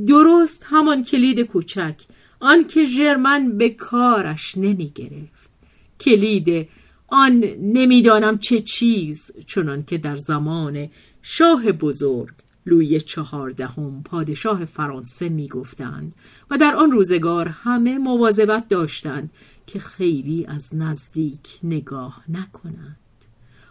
[0.07, 2.01] درست همان کلید کوچک.
[2.39, 5.51] آنکه ژرمن به کارش نمی گرفت
[5.99, 6.67] کلید
[7.07, 10.89] آن نمی‌دانم چه چیز چنان که در زمان
[11.21, 12.33] شاه بزرگ
[12.65, 16.13] لوی چهاردهم پادشاه فرانسه می‌گفتند
[16.51, 19.29] و در آن روزگار همه مواظبت داشتند
[19.71, 22.97] که خیلی از نزدیک نگاه نکنند.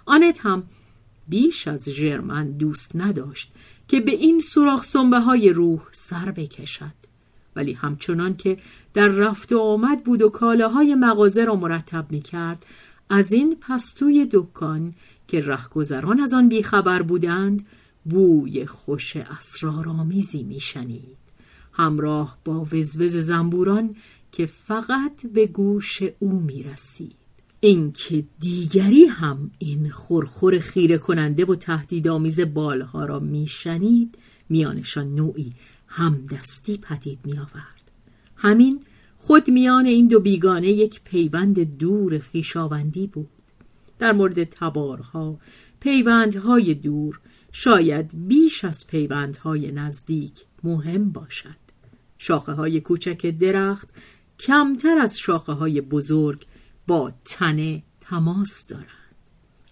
[0.07, 0.63] آنت هم
[1.29, 3.53] بیش از ژرمن دوست نداشت
[3.89, 7.01] که به این سوراخ سنبه های روح سر بکشد.
[7.57, 8.59] ولی همچنان که
[8.95, 12.67] در رفت و آمد بود و کالاهای مغازه را مرتب می کرد
[13.11, 14.95] از این پستوی دکان
[15.29, 17.67] که رهگذران از آن بیخبر بودند
[18.05, 21.21] بوی خوش اسرارآمیزی میشنید.
[21.73, 23.97] همراه با وزوز زنبوران
[24.33, 27.15] که فقط به گوش او می‌رسید.
[27.61, 34.19] اینکه دیگری هم این خورخور خیره کننده و تهدیدآمیز بالها را میشنید
[34.49, 35.53] میانشان نوعی
[35.87, 37.91] همدستی پدید می آورد.
[38.37, 38.81] همین
[39.19, 43.29] خود میان این دو بیگانه یک پیوند دور خیشاوندی بود.
[43.99, 45.39] در مورد تبارها
[45.81, 47.21] پیوندهای دور
[47.53, 50.33] شاید بیش از پیوندهای نزدیک
[50.65, 51.61] مهم باشد.
[52.19, 53.89] شاخه های کوچک درخت
[54.41, 56.47] کمتر از شاخه های بزرگ
[56.87, 58.87] با تنه تماس دارند.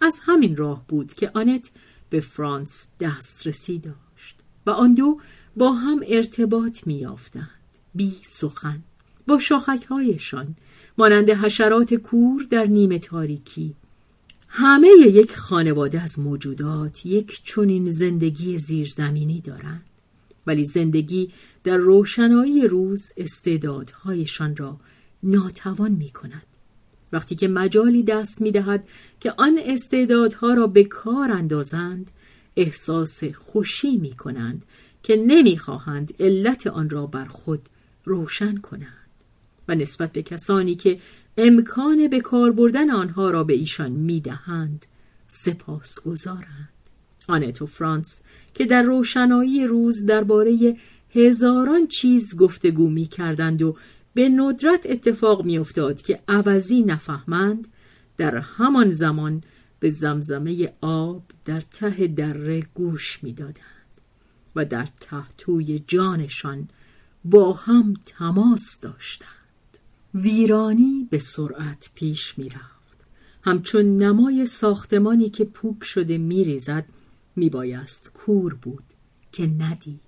[0.00, 1.70] از همین راه بود که آنت
[2.10, 5.20] به فرانس دسترسی داشت و آن دو
[5.56, 7.50] با هم ارتباط میافتند
[7.94, 8.82] بی سخن.
[9.26, 10.56] با شاخکهایشان
[10.98, 13.74] مانند حشرات کور در نیمه تاریکی
[14.48, 19.87] همه یک خانواده از موجودات یک چنین زندگی زیرزمینی دارند.
[20.48, 21.30] ولی زندگی
[21.64, 24.80] در روشنایی روز استعدادهایشان را
[25.22, 26.42] ناتوان می کند.
[27.12, 28.88] وقتی که مجالی دست می دهد
[29.20, 32.10] که آن استعدادها را به کار اندازند
[32.56, 34.64] احساس خوشی می کنند
[35.02, 37.68] که نمی خواهند علت آن را بر خود
[38.04, 39.08] روشن کنند
[39.68, 41.00] و نسبت به کسانی که
[41.36, 44.86] امکان به کار بردن آنها را به ایشان می‌دهند
[45.28, 46.77] سپاس گذارند
[47.28, 48.22] آنت و فرانس
[48.54, 50.76] که در روشنایی روز درباره
[51.14, 53.76] هزاران چیز گفتگو می کردند و
[54.14, 57.68] به ندرت اتفاق می افتاد که عوضی نفهمند
[58.16, 59.42] در همان زمان
[59.80, 63.56] به زمزمه آب در ته دره گوش می دادند
[64.56, 66.68] و در تحتوی جانشان
[67.24, 69.28] با هم تماس داشتند
[70.14, 72.78] ویرانی به سرعت پیش می رفت.
[73.42, 76.84] همچون نمای ساختمانی که پوک شده می ریزد
[77.38, 78.84] می بایست کور بود
[79.32, 80.00] که ندید.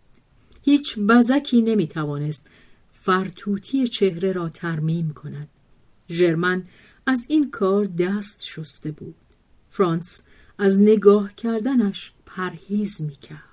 [0.62, 2.46] هیچ بزکی نمی توانست
[2.92, 5.48] فرتوتی چهره را ترمیم کند.
[6.10, 6.64] ژرمن
[7.06, 9.14] از این کار دست شسته بود.
[9.70, 10.22] فرانس
[10.58, 13.44] از نگاه کردنش پرهیز می کرد.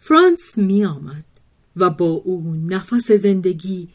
[0.00, 1.24] فرانس می آمد
[1.76, 3.88] و با او نفس زندگی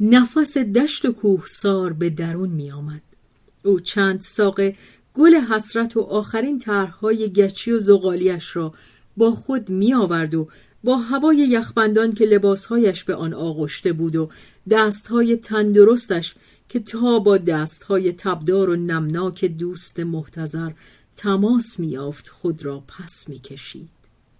[0.00, 3.02] نفس دشت و کوهسار به درون می آمد.
[3.64, 4.76] او چند ساقه
[5.20, 8.74] گل حسرت و آخرین طرحهای گچی و زغالیش را
[9.16, 10.48] با خود می آورد و
[10.84, 14.30] با هوای یخبندان که لباسهایش به آن آغشته بود و
[14.70, 16.34] دستهای تندرستش
[16.68, 20.70] که تا با دستهای تبدار و نمناک دوست محتظر
[21.16, 23.90] تماس میافت خود را پس می‌کشید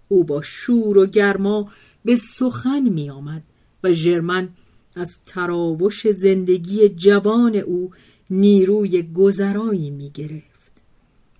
[0.07, 1.71] او با شور و گرما
[2.05, 3.43] به سخن می آمد
[3.83, 4.49] و ژرمن
[4.95, 7.91] از تراوش زندگی جوان او
[8.29, 10.50] نیروی گذرایی می گرفت.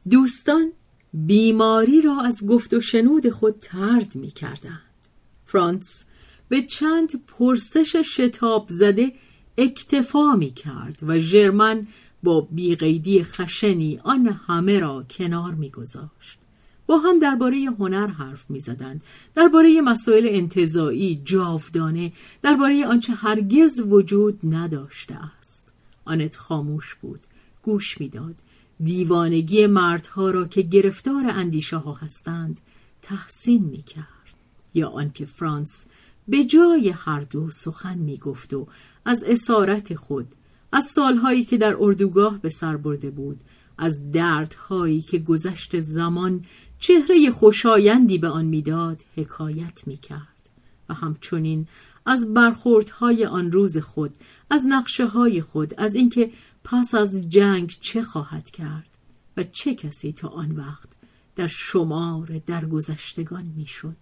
[0.09, 0.71] دوستان
[1.13, 5.07] بیماری را از گفت و شنود خود ترد می کردند.
[5.45, 6.05] فرانس
[6.49, 9.13] به چند پرسش شتاب زده
[9.57, 11.87] اکتفا می کرد و ژرمن
[12.23, 16.39] با بیقیدی خشنی آن همه را کنار می گذاشت.
[16.87, 19.03] با هم درباره هنر حرف می زدند
[19.35, 25.71] درباره مسائل انتظایی جاودانه درباره آنچه هرگز وجود نداشته است
[26.05, 27.19] آنت خاموش بود
[27.61, 28.35] گوش می‌داد
[28.83, 32.59] دیوانگی مردها را که گرفتار اندیشه ها هستند
[33.01, 34.05] تحسین می کرد
[34.73, 35.85] یا آنکه فرانس
[36.27, 38.67] به جای هر دو سخن می گفت و
[39.05, 40.27] از اسارت خود
[40.71, 43.39] از سالهایی که در اردوگاه به سر برده بود
[43.77, 46.45] از دردهایی که گذشت زمان
[46.79, 50.49] چهره خوشایندی به آن می‌داد حکایت می‌کرد
[50.89, 51.67] و همچنین
[52.05, 54.11] از برخوردهای آن روز خود
[54.49, 56.31] از نقشه های خود از اینکه
[56.63, 58.87] پس از جنگ چه خواهد کرد
[59.37, 60.89] و چه کسی تا آن وقت
[61.35, 63.95] در شمار درگذشتگان می‌شد؟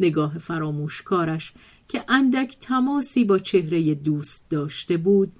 [0.00, 1.52] نگاه فراموشکارش
[1.88, 5.32] که اندک تماسی با چهره دوست داشته بود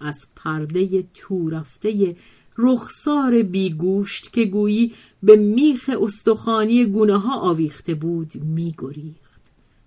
[0.00, 2.16] از پرده تو رفته
[2.58, 4.92] رخسار بیگوشت که گویی
[5.22, 9.22] به میخ استخوانی گونه ها آویخته بود میگریخت.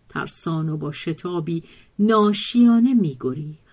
[0.09, 1.63] ترسان و با شتابی
[1.99, 3.64] ناشیانه میگریخت.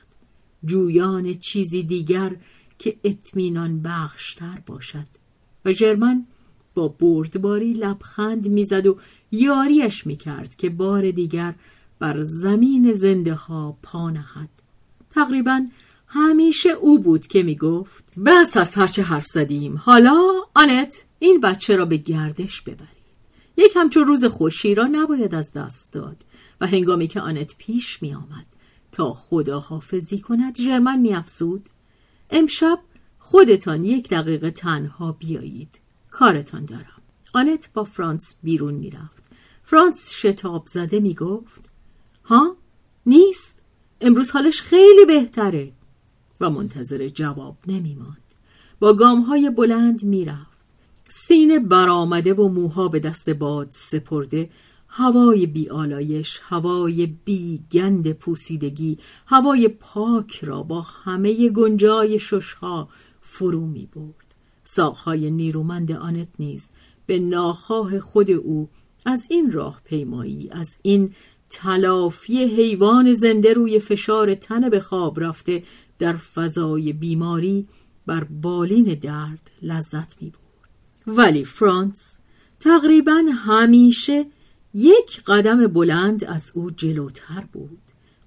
[0.64, 2.36] جویان چیزی دیگر
[2.78, 5.06] که اطمینان بخشتر باشد.
[5.64, 6.26] و ژرمن
[6.74, 8.98] با بردباری لبخند می‌زد و
[9.30, 11.54] یاریش می‌کرد که بار دیگر
[11.98, 14.48] بر زمین زنده ها پا نهد.
[15.10, 15.66] تقریبا
[16.06, 19.76] همیشه او بود که می‌گفت بس از هرچه حرف زدیم.
[19.76, 23.02] حالا آنت این بچه را به گردش ببرید.
[23.56, 26.16] یک همچون روز خوشی را نباید از دست داد.
[26.60, 28.46] و هنگامی که آنت پیش می آمد
[28.92, 31.64] تا خدا حافظی کند جرمن می افزود
[32.30, 32.78] امشب
[33.18, 35.80] خودتان یک دقیقه تنها بیایید.
[36.10, 37.02] کارتان دارم.
[37.34, 39.22] آنت با فرانس بیرون می رفت
[39.64, 41.70] فرانس شتاب زده می گفت
[42.24, 42.56] ها؟
[43.06, 43.62] نیست؟
[44.00, 45.72] امروز حالش خیلی بهتره.
[46.40, 48.22] و منتظر جواب نمی ماند
[48.80, 50.52] با گام های بلند می رفت
[51.08, 54.50] سینه برآمده و موها به دست باد سپرده
[54.94, 62.88] هوای بی آلایش، هوای بی گند پوسیدگی، هوای پاک را با همه گنجای ششها
[63.20, 64.34] فرو می برد.
[64.64, 66.70] ساقهای نیرومند آنت نیز
[67.06, 68.68] به ناخواه خود او
[69.06, 71.14] از این راه پیمایی، از این
[71.50, 75.62] تلافی حیوان زنده روی فشار تن به خواب رفته
[75.98, 77.68] در فضای بیماری
[78.06, 81.16] بر بالین درد لذت می بود.
[81.18, 82.18] ولی فرانس
[82.60, 84.26] تقریبا همیشه
[84.74, 87.78] یک قدم بلند از او جلوتر بود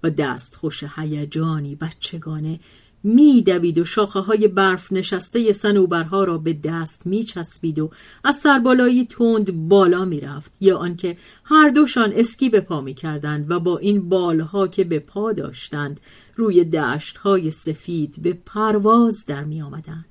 [0.03, 2.59] و دست خوش هیجانی بچگانه
[3.03, 7.89] میدوید و شاخه های برف نشسته سنوبرها را به دست میچسبید و
[8.23, 13.77] از سربالایی تند بالا می‌رفت یا آنکه هر دوشان اسکی به پا می‌کردند و با
[13.77, 15.99] این بالها که به پا داشتند
[16.35, 20.05] روی دشت های سفید به پرواز در می آمدند.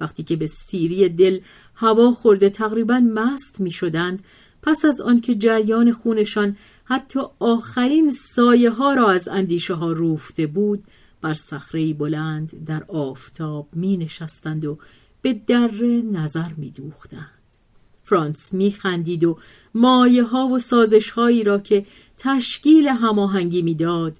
[0.00, 1.40] وقتی که به سیری دل
[1.74, 4.22] هوا خورده تقریبا مست می شدند
[4.62, 10.84] پس از آنکه جریان خونشان حتی آخرین سایه ها را از اندیشه ها روفته بود
[11.20, 14.78] بر صخره بلند در آفتاب می نشستند و
[15.22, 15.70] به در
[16.12, 17.30] نظر می دوختند.
[18.02, 19.38] فرانس می خندید و
[19.74, 21.86] مایه ها و سازش هایی را که
[22.18, 24.16] تشکیل هماهنگی می‌داد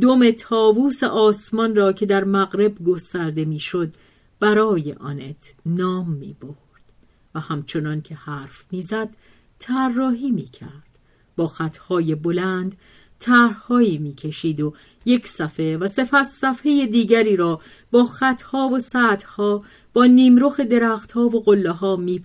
[0.00, 3.92] دم تاووس آسمان را که در مغرب گسترده می‌شد
[4.40, 6.56] برای آنت نام می برد
[7.34, 9.08] و همچنان که حرف می‌زد
[9.58, 10.98] طراحی می‌کرد.
[11.36, 12.76] با خطهای بلند
[13.18, 20.06] طرحهایی می‌کشید و یک صفحه و سپس صفحه دیگری را با خطها و سطحها با
[20.06, 22.22] نیمرخ درختها و قله ها می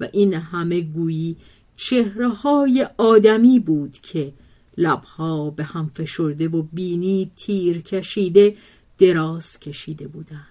[0.00, 1.36] و این همه گویی
[1.76, 4.32] چهره های آدمی بود که
[4.76, 8.56] لبها به هم فشرده و بینی تیر کشیده
[8.98, 10.46] دراز کشیده بودند.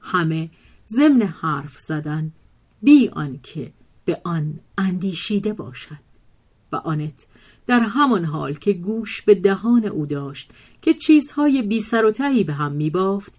[0.00, 0.50] همه
[0.88, 2.32] ضمن حرف زدن
[2.82, 3.72] بی آنکه
[4.04, 6.04] به آن اندیشیده باشد.
[6.72, 7.26] و آنت
[7.66, 10.50] در همان حال که گوش به دهان او داشت
[10.82, 13.34] که چیزهای بی سر و تهی به هم می بافت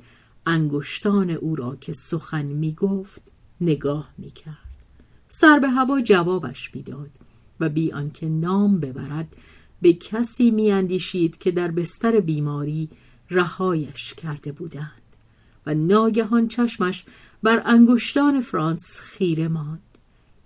[0.46, 3.22] انگشتان او را که سخن می گفت
[3.62, 4.58] نگاه می کرد
[5.30, 7.10] سر به هوا جوابش می‌داد
[7.60, 9.36] و بی آنکه نام ببرد
[9.82, 12.90] به کسی میاندیشید که در بستر بیماری
[13.30, 15.02] رهایش کرده بودند.
[15.66, 17.06] و ناگهان چشمش
[17.44, 19.85] بر انگشتان فرانس خیره ماند.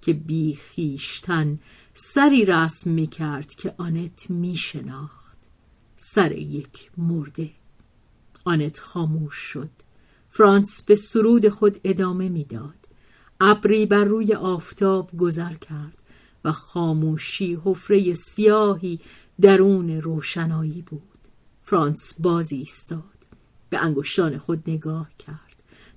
[0.10, 1.60] که بی خیشتن
[1.93, 5.38] سری رسم می کرد که آنت می شناخت
[5.95, 7.49] سر یک مرده.
[8.45, 9.70] آنت خاموش شد.
[10.30, 12.88] فرانس به سرود خود ادامه می‌داد.
[13.39, 15.97] ابری بر روی آفتاب گذر کرد
[16.45, 18.99] و خاموشی حفره سیاهی
[19.41, 21.20] درون روشنایی بود.
[21.64, 23.03] فرانس بازی ایستاد.
[23.70, 25.49] به انگشتان خود نگاه کرد.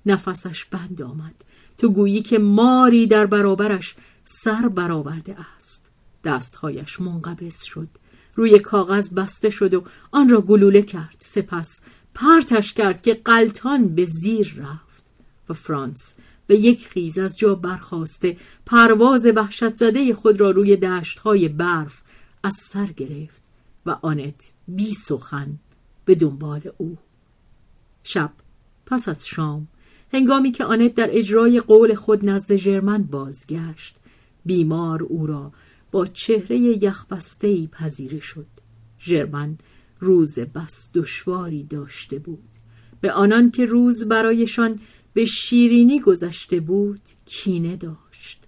[0.05, 1.35] نفسش بند آمد.
[1.77, 3.95] تو گویی که ماری در برابرش
[4.25, 5.89] سر برآورده است.
[6.23, 7.87] دستهایش منقبض شد.
[8.35, 11.15] روی کاغذ بسته شد و آن را گلوله کرد.
[11.19, 11.81] سپس
[12.13, 15.03] پرتش کرد که قلتان به زیر رفت
[15.49, 16.13] و فرانس
[16.47, 22.01] به یک خیز از جا برخواسته پرواز وحشت زده خود را روی دشتهای برف
[22.43, 23.41] از سر گرفت
[23.85, 25.59] و آنت بی سخن
[26.05, 26.97] به دنبال او.
[28.03, 28.31] شب
[28.85, 29.67] پس از شام
[30.13, 33.95] هنگامی که آنت در اجرای قول خود نزد ژرمن بازگشت
[34.45, 35.51] بیمار او را
[35.91, 38.45] با چهره یخبسته پذیره شد.
[38.99, 39.57] ژرمن
[39.99, 42.43] روز بس دشواری داشته بود.
[43.01, 44.79] به آنان که روز برایشان
[45.13, 48.39] به شیرینی گذشته بود کینه داشت.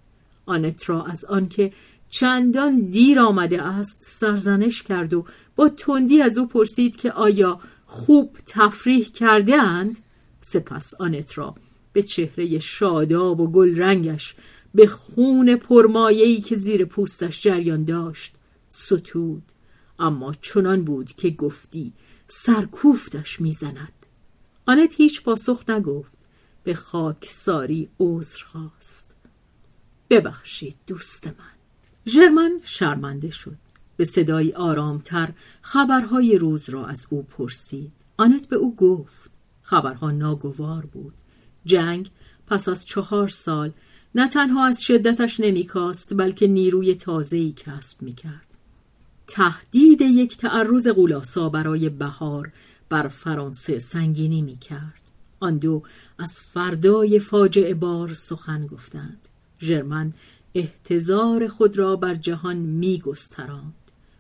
[0.46, 1.72] آنت را از آنکه
[2.10, 8.38] چندان دیر آمده است سرزنش کرد و با تندی از او پرسید که آیا خوب
[8.46, 10.05] تفریح کرده اند؟
[10.46, 11.56] سپس آنت را
[11.94, 14.36] به چهره شاداب و گل رنگش
[14.76, 18.34] به خون پرمایهی که زیر پوستش جریان داشت
[18.70, 19.44] ستود.
[20.00, 21.94] اما چنان بود که گفتی
[22.28, 24.06] سرکوفتش می‌زند.
[24.66, 26.18] آنت هیچ پاسخ نگفت
[26.64, 29.12] به خاک ساری عذر خواست.
[30.10, 31.56] ببخشید دوست من.
[32.08, 33.58] ژرمن شرمنده شد.
[33.98, 37.92] به صدایی آرامتر خبرهای روز را از او پرسید.
[38.18, 39.25] آنت به او گفت
[39.66, 41.14] خبرها ناگوار بود.
[41.66, 42.10] جنگ
[42.48, 43.72] پس از چهار سال
[44.16, 48.46] نه تنها از شدتش نمیکاست بلکه نیروی تازه‌ای کسب می‌کرد.
[49.28, 52.52] تهدید یک تعرض قولاسا برای بهار
[52.90, 55.02] بر فرانسه سنگینی می‌کرد.
[55.40, 55.84] آن دو
[56.20, 59.20] از فردای فاجعه بار سخن گفتند.
[59.62, 60.14] ژرمن
[60.56, 63.74] احتضار خود را بر جهان میگستراند.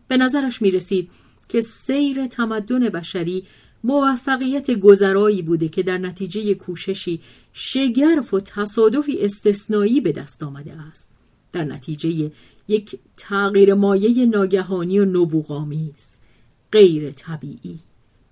[0.07, 1.09] به نظرش می رسید
[1.49, 3.45] که سیر تمدن بشری
[3.85, 7.21] موفقیت گذرایی بوده که در نتیجه کوششی
[7.53, 11.11] شگرف و تصادفی استثنایی به دست آمده است.
[11.51, 12.31] در نتیجه
[12.67, 16.17] یک تغییر مایه ناگهانی و نبوغامیز
[16.71, 17.79] غیر طبیعی.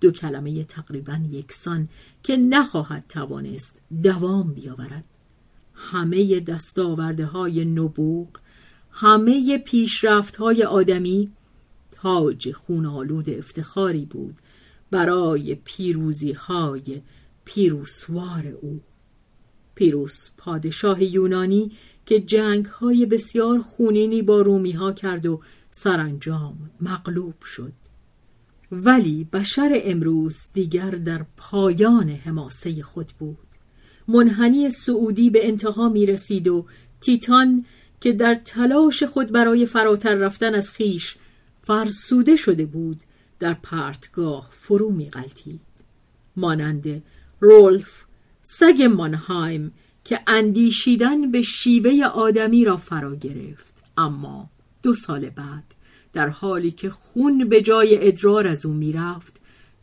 [0.00, 1.88] دو کلمه تقریبا یکسان
[2.22, 5.04] که نخواهد توانست دوام بیاورد.
[5.74, 8.28] همه دستاورده های نبوغ
[8.90, 11.30] همه پیشرفت های آدمی
[11.92, 14.34] تاج خونالود افتخاری بود.
[14.94, 17.02] برای پیروزی های
[17.44, 18.80] پیروسوار او.
[19.74, 21.72] پیروس پادشاه یونانی
[22.06, 25.40] که جنگ های بسیار خونینی با رومی ها کرد و
[25.70, 27.72] سرانجام مغلوب شد.
[28.72, 33.48] ولی بشر امروز دیگر در پایان حماسه خود بود.
[34.08, 36.66] منحنی سعودی به انتها می رسید و
[37.00, 37.64] تیتان
[38.00, 41.16] که در تلاش خود برای فراتر رفتن از خیش
[41.62, 43.00] فرسوده شده بود
[43.38, 45.60] در پرتگاه فرو می غلطید.
[46.36, 47.02] مانند
[47.40, 48.04] رولف
[48.42, 49.72] سگ مانهایم
[50.04, 53.74] که اندیشیدن به شیوه آدمی را فرا گرفت.
[53.96, 54.50] اما
[54.82, 55.74] دو سال بعد
[56.12, 59.40] در حالی که خون به جای ادرار از او می‌رفت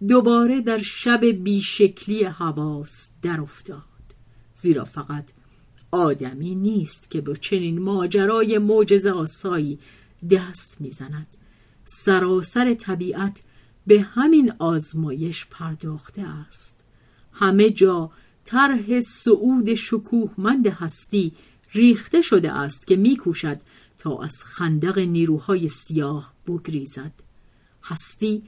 [0.07, 3.81] دوباره در شب بیشکلی حواس در افتاد
[4.55, 5.29] زیرا فقط
[5.91, 9.79] آدمی نیست که به چنین ماجرای معجزه آسایی
[10.29, 11.27] دست می‌زند.
[11.91, 13.41] سراسر طبیعت
[13.87, 16.79] به همین آزمایش پرداخته است.
[17.33, 18.11] همه جا
[18.45, 21.31] طرح صعود شکوهمند هستی
[21.73, 23.57] ریخته شده است که میکوشد
[23.97, 27.11] تا از خندق نیروهای سیاه بگریزد.
[27.83, 28.43] هستی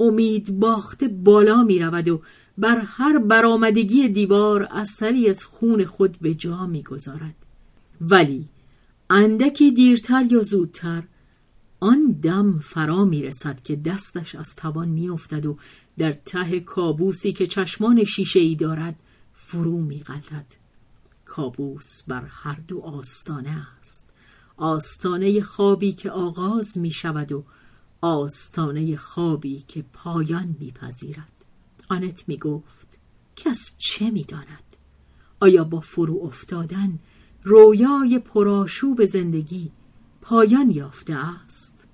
[0.00, 2.22] امید باخته بالا می رود و
[2.58, 7.36] بر هر برآمدگی دیوار اثری از خون خود به جا می‌گذارد.
[8.00, 8.48] ولی
[9.10, 11.02] اندکی دیرتر یا زودتر
[11.82, 15.56] آن دم فرا می رسد که دستش از توان می افتد و
[15.98, 19.00] در ته کابوسی که چشمان شیشه ای دارد
[19.34, 20.46] فرو می غلطد.
[21.24, 24.10] کابوس بر هر دو آستانه است
[24.56, 27.44] آستانه خوابی که آغاز می شود و
[28.00, 31.32] آستانه خوابی که پایان می پذیرد.
[31.88, 32.98] آنت می گفت
[33.36, 34.76] کس چه می داند؟
[35.40, 36.98] آیا با فرو افتادن
[37.44, 39.70] رویای پراشوب زندگی
[40.22, 41.86] پایان یافته است.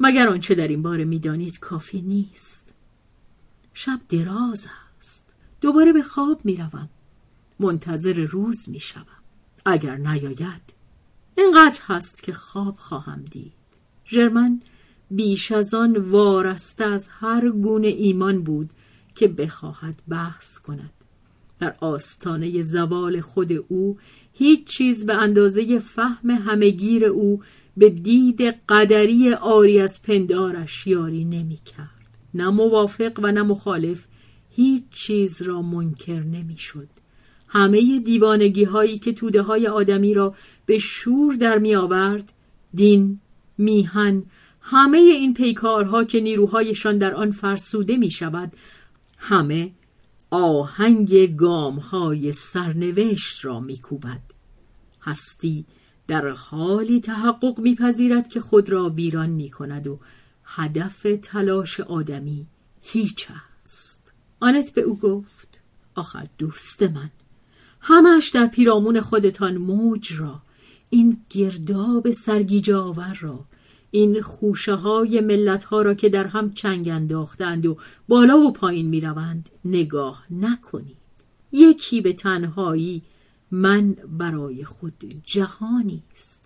[0.00, 2.72] مگر آنچه در این باره می‌دانید کافی نیست.
[3.74, 4.66] شب دراز
[4.98, 5.34] است.
[5.60, 6.88] دوباره به خواب می‌روم.
[7.60, 9.06] منتظر روز می‌شوم.
[9.64, 10.74] اگر نیاید
[11.36, 13.52] اینقدر هست که خواب خواهم دید.
[14.06, 14.60] ژرمن
[15.10, 18.70] بیش از آن وارسته از هر گونه ایمان بود
[19.14, 20.90] که بخواهد بحث کند.
[21.58, 23.98] در آستانه زوال خود او
[24.32, 27.42] هیچ چیز به اندازه فهم همگیر او
[27.76, 32.18] به دید قدری آری از پندارش یاری نمی کرد.
[32.34, 34.06] نه موافق و نه مخالف
[34.50, 36.88] هیچ چیز را منکر نمی شد.
[37.48, 40.34] همه دیوانگی هایی که توده های آدمی را
[40.66, 42.32] به شور در می آورد
[42.74, 43.20] دین،
[43.58, 44.22] میهن،
[44.60, 48.52] همه این پیکارها که نیروهایشان در آن فرسوده می شود
[49.18, 49.70] همه
[50.30, 54.20] آهنگ گام های سرنوشت را می کوبد.
[55.02, 55.64] هستی
[56.06, 59.98] در حالی تحقق میپذیرد که خود را ویران می کند و
[60.44, 62.46] هدف تلاش آدمی
[62.82, 63.28] هیچ
[63.64, 65.60] است آنت به او گفت
[65.94, 67.10] آخر دوست من
[67.80, 70.42] همش در پیرامون خودتان موج را
[70.90, 73.44] این گرداب سرگیجه آور را
[73.96, 77.76] این خوشه های ملت ها را که در هم چنگ انداختند و
[78.08, 80.96] بالا و پایین می روند نگاه نکنید.
[81.52, 83.02] یکی به تنهایی
[83.50, 86.44] من برای خود جهانی است.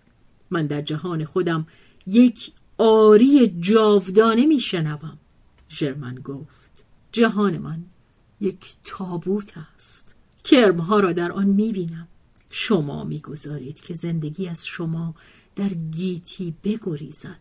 [0.51, 1.67] من در جهان خودم
[2.07, 5.17] یک آری جاودانه می شنوم
[5.69, 6.85] ژرمن گفت.
[7.11, 7.83] جهان من
[8.41, 10.15] یک تابوت است.
[10.43, 12.07] کرمها را در آن می بینم
[12.49, 15.15] شما می‌گذارید که زندگی از شما
[15.55, 17.39] در گیتی بگریزد.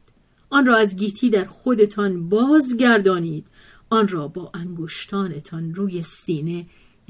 [0.51, 3.47] آن را از گیتی در خودتان بازگردانید.
[3.91, 6.67] آن را با انگشتانتان روی سینه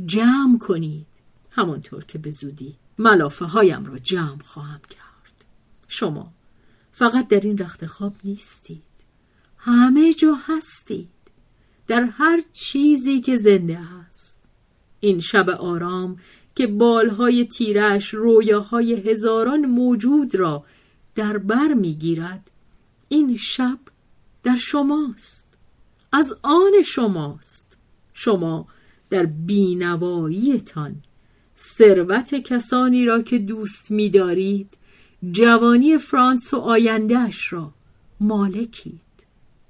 [0.07, 1.07] جمع کنید.
[1.51, 5.44] همانطور که به زودی ملافه هایم را جمع خواهم کرد.
[5.88, 6.32] شما
[6.92, 8.82] فقط در این رخت خواب نیستید.
[9.57, 11.09] همه جا هستید.
[11.86, 14.44] در هر چیزی که زنده هست
[15.01, 16.16] این شب آرام
[16.55, 20.64] که بالهای تیرش رویاهای هزاران موجود را
[21.14, 22.50] در بر می‌گیرد.
[23.08, 23.78] این شب
[24.42, 25.58] در شماست.
[26.12, 27.76] از آن شماست.
[28.14, 28.66] شما
[29.11, 31.02] در بینواییتان
[31.58, 34.68] ثروت کسانی را که دوست می‌دارید
[35.32, 37.72] جوانی فرانس و آیندهش را
[38.20, 39.00] مالکید.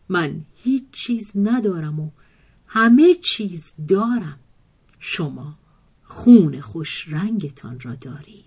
[0.09, 2.11] من هیچ چیز ندارم و
[2.67, 4.39] همه چیز دارم.
[4.99, 5.59] شما
[6.05, 8.45] خون خوش رنگتان را دارید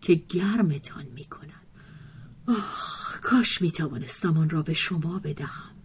[0.00, 1.65] که گرمتان می کند
[2.48, 5.76] آه کاش می توانستم آن را به شما بدهم.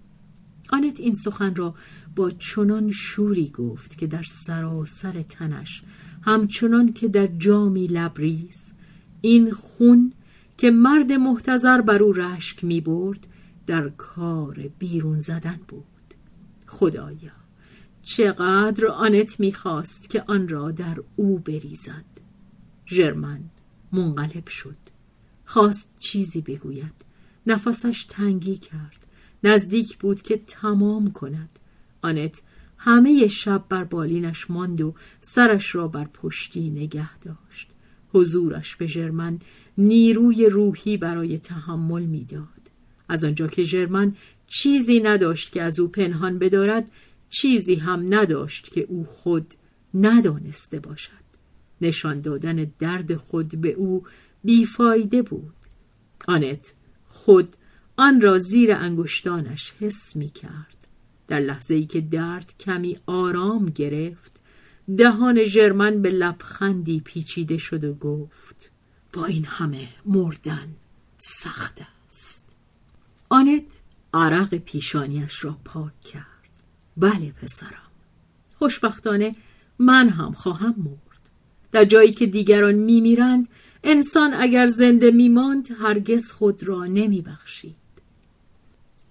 [0.70, 1.76] آنت این سخن را
[2.16, 5.84] با چنان شوری گفت که در سراسر تنش
[6.22, 8.74] همچنان که در جامی لبریز.
[9.22, 10.14] این خون
[10.58, 13.28] که مرد محتظر بر او رشک می برد
[13.68, 15.86] در کار بیرون زدن بود.
[16.68, 17.32] خدایا
[18.04, 22.06] چقدر آنت می‌خواست که آن را در او بریزد.
[22.88, 23.40] ژرمن
[23.92, 24.81] منقلب شد.
[25.52, 26.94] خواست چیزی بگوید.
[27.48, 29.08] نفسش تنگی کرد.
[29.44, 31.50] نزدیک بود که تمام کند.
[32.02, 32.42] آنت
[32.78, 37.70] همه شب بر بالینش ماند و سرش را بر پشتی نگه داشت.
[38.14, 39.40] حضورش به ژرمن
[39.78, 42.72] نیروی روحی برای تحمل می‌داد.
[43.10, 44.16] از آنجا که ژرمن
[44.48, 46.92] چیزی نداشت که از او پنهان بدارد
[47.30, 49.54] چیزی هم نداشت که او خود
[49.94, 51.22] ندانسته باشد.
[51.82, 54.04] نشان دادن درد خود به او
[54.44, 55.54] بیفایده بود.
[56.28, 56.74] آنت
[57.10, 57.56] خود
[57.98, 60.88] آن را زیر انگشتانش حس می کرد.
[61.28, 64.32] در لحظه ای که درد کمی آرام گرفت
[64.98, 68.72] دهان ژرمن به لبخندی پیچیده شد و گفت
[69.14, 70.76] با این همه مردن
[71.18, 72.56] سخت است.
[73.30, 73.82] آنت
[74.14, 76.26] عرق پیشانیش را پاک کرد.
[76.98, 77.92] بله پسرم.
[78.56, 79.36] خوشبختانه
[79.80, 81.30] من هم خواهم مرد.
[81.72, 83.48] در جایی که دیگران میمیرند
[83.84, 87.76] انسان اگر زنده میماند هرگز خود را نمیبخشید.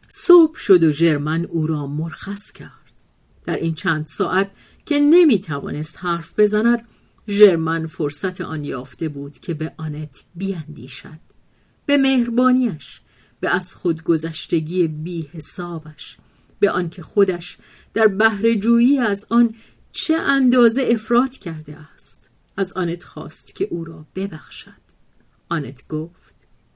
[0.08, 2.70] صبح شد و ژرمن او را مرخص کرد.
[3.46, 4.50] در این چند ساعت
[4.86, 6.88] که نمی‌توانست حرف بزند
[7.28, 11.20] ژرمن فرصت آن یافته بود که به آنت بیاندیشد.
[11.86, 13.00] به مهربانیش
[13.40, 16.16] به از خودگذشتگی بی حسابش
[16.60, 17.58] به آنکه خودش
[17.94, 19.54] در بهرهجویی از آن
[19.92, 22.19] چه اندازه افراد کرده است.
[22.60, 24.80] از آنت خواست که او را ببخشد.
[25.48, 26.34] آنت گفت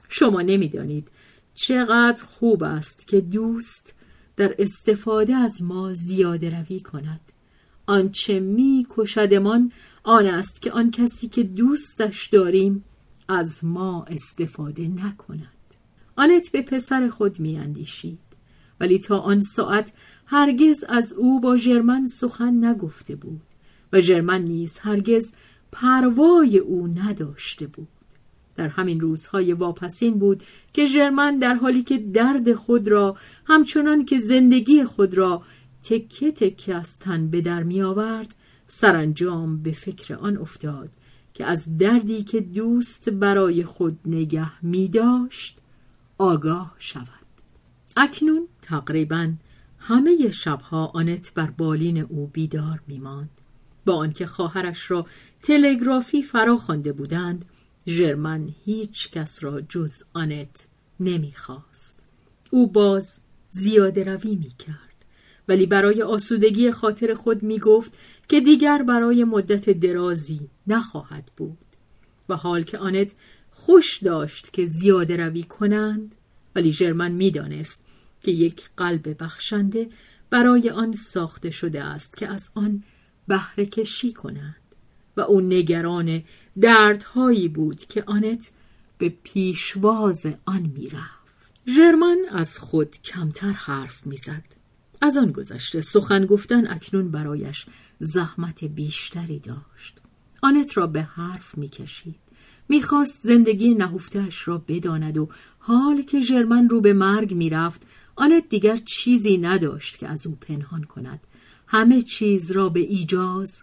[0.09, 1.09] شما نمی‌دانید
[1.55, 3.95] چقدر خوب است که دوست
[4.37, 7.20] در استفاده از ما زیاده روی کند.
[7.87, 9.72] آنچه می کشدمان
[10.03, 12.85] آن است که آن کسی که دوستش داریم
[13.28, 15.74] از ما استفاده نکند.
[16.16, 18.18] آنت به پسر خود می اندیشید
[18.80, 19.93] ولی تا آن ساعت
[20.26, 23.43] هرگز از او با ژرمن سخن نگفته بود
[23.93, 25.35] و ژرمن نیز هرگز
[25.75, 27.89] پروای او نداشته بود
[28.57, 33.16] در همین روزهای واپسین بود که ژرمن در حالی که درد خود را
[33.47, 35.43] همچنان که زندگی خود را
[35.83, 38.35] تکه تکه از تن به در می آورد
[38.66, 40.91] سرانجام به فکر آن افتاد
[41.35, 45.61] که از دردی که دوست برای خود نگه می داشت
[46.18, 47.25] آگاه شود
[47.97, 49.33] اکنون تقریبا
[49.79, 53.43] همه شبها آنت بر بالین او بیدار می ماند.
[53.87, 55.07] با آنکه خواهرش را
[55.43, 57.45] تلگرافی فرا خوانده بودند
[57.87, 60.68] ژرمن هیچ کس را جز آنت
[61.01, 62.01] نمی‌خواست.
[62.51, 64.95] او باز زیاده روی می کرد.
[65.49, 71.59] ولی برای آسودگی خاطر خود می گفت که دیگر برای مدت درازی نخواهد بود.
[72.28, 73.12] و حال که آنت
[73.51, 76.14] خوش داشت که زیاده روی کنند
[76.55, 77.85] ولی ژرمن می‌دانست
[78.22, 79.89] که یک قلب بخشنده
[80.30, 82.82] برای آن ساخته شده است که از آن
[83.27, 84.57] بهره کشی کنند.
[85.16, 86.22] و او نگران
[86.61, 88.51] دردهایی بود که آنت
[88.99, 91.25] به پیشواز آن می‌رفت.
[91.66, 94.45] ژرمن از خود کمتر حرف می‌زد.
[95.01, 97.66] از آن گذشته سخن گفتن اکنون برایش
[98.01, 100.01] زحمت بیشتری داشت.
[100.43, 102.16] آنت را به حرف می‌کشید.
[102.68, 107.83] می‌خواست زندگی نهفتهاش را بداند و حال که ژرمن رو به مرگ می‌رفت
[108.16, 111.20] آنت دیگر چیزی نداشت که از او پنهان کند.
[111.75, 113.62] همه چیز را به ایجاز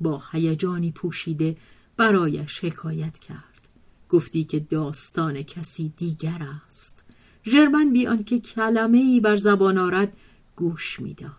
[0.00, 1.56] با هیجانی پوشیده
[1.96, 3.68] برایش حکایت کرد.
[4.08, 7.02] گفتی که داستان کسی دیگر است.
[7.44, 10.12] ژرمن بی آنکه کلمه ای بر زبان آرد
[10.56, 11.30] گوش می‌داد.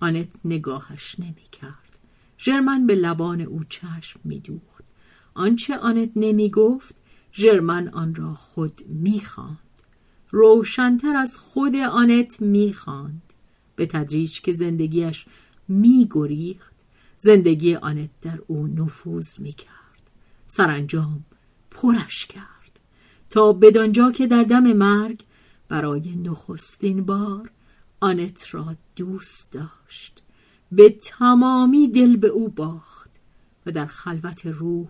[0.00, 1.98] آنت نگاهش نمی‌کرد.
[2.38, 4.84] ژرمن به لبان او چشم میدوخت.
[5.34, 6.96] آنچه آنت نمی گفت
[7.34, 9.58] ژرمن آن را خود می‌خواند.
[10.30, 13.22] روشنتر از خود آنت می‌خواند.
[13.76, 15.26] به تدریج که زندگیش
[15.68, 16.74] میگریخت.
[17.18, 20.10] زندگی آنت در او نفوذ می‌کرد.
[20.46, 21.24] سرانجام
[21.70, 22.80] پرش کرد.
[23.30, 25.24] تا بدانجا که در دم مرگ
[25.68, 27.50] برای نخستین بار
[28.00, 30.22] آنت را دوست داشت.
[30.72, 33.10] به تمامی دل به او باخت
[33.66, 34.88] و در خلوت روح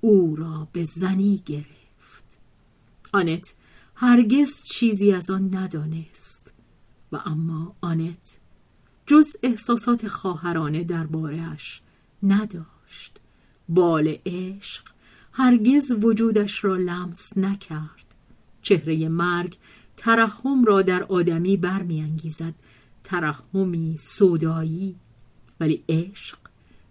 [0.00, 2.24] او را به زنی گرفت.
[3.12, 3.54] آنت
[3.94, 6.52] هرگز چیزی از آن ندانست
[7.12, 8.38] و اما آنت
[9.06, 11.80] جز احساسات خواهرانه دربارهاش
[12.22, 13.20] نداشت.
[13.68, 14.82] بال عشق
[15.32, 18.04] هرگز وجودش را لمس نکرد.
[18.62, 19.56] چهره مرگ
[19.96, 22.54] ترحم را در آدمی برمیانگیزد.
[23.04, 24.96] ترحمی سودایی
[25.60, 26.38] ولی عشق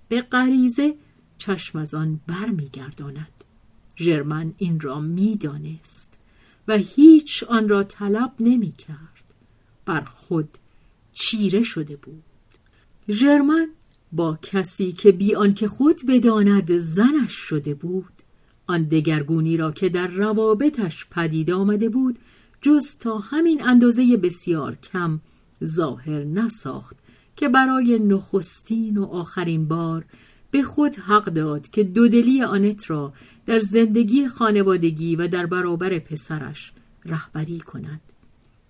[0.07, 0.95] به غریزه
[1.37, 3.43] چشم از آن برمیگرداند.
[3.97, 6.13] ژرمن این را می‌دانست
[6.67, 9.23] و هیچ آن را طلب نمی کرد
[9.85, 10.49] بر خود
[11.13, 12.23] چیره شده بود.
[13.09, 13.67] ژرمن
[14.11, 18.13] با کسی که بی آنکه خود بداند زنش شده بود.
[18.67, 22.19] آن دگرگونی را که در روابطش پدید آمده بود
[22.61, 25.19] جز تا همین اندازه بسیار کم
[25.63, 26.97] ظاهر نساخت
[27.35, 30.05] که برای نخستین و آخرین بار
[30.51, 33.13] به خود حق داد که دودلی آنت را
[33.45, 36.71] در زندگی خانوادگی و در برابر پسرش
[37.05, 38.01] رهبری کند.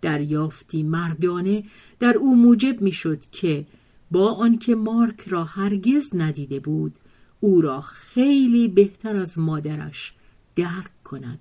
[0.04, 1.64] دریافتی مردانه
[2.00, 3.66] در او موجب می‌شد که
[4.12, 6.94] با آنکه مارک را هرگز ندیده بود
[7.40, 10.14] او را خیلی بهتر از مادرش
[10.56, 11.40] درک کند.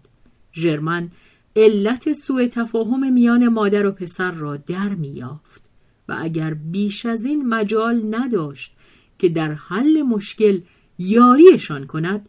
[0.54, 1.10] ژرمن
[1.56, 5.62] علت سوء تفاهم میان مادر و پسر را در میافت
[6.08, 8.72] و اگر بیش از این مجال نداشت
[9.18, 10.60] که در حل مشکل
[10.98, 12.28] یاریشان کند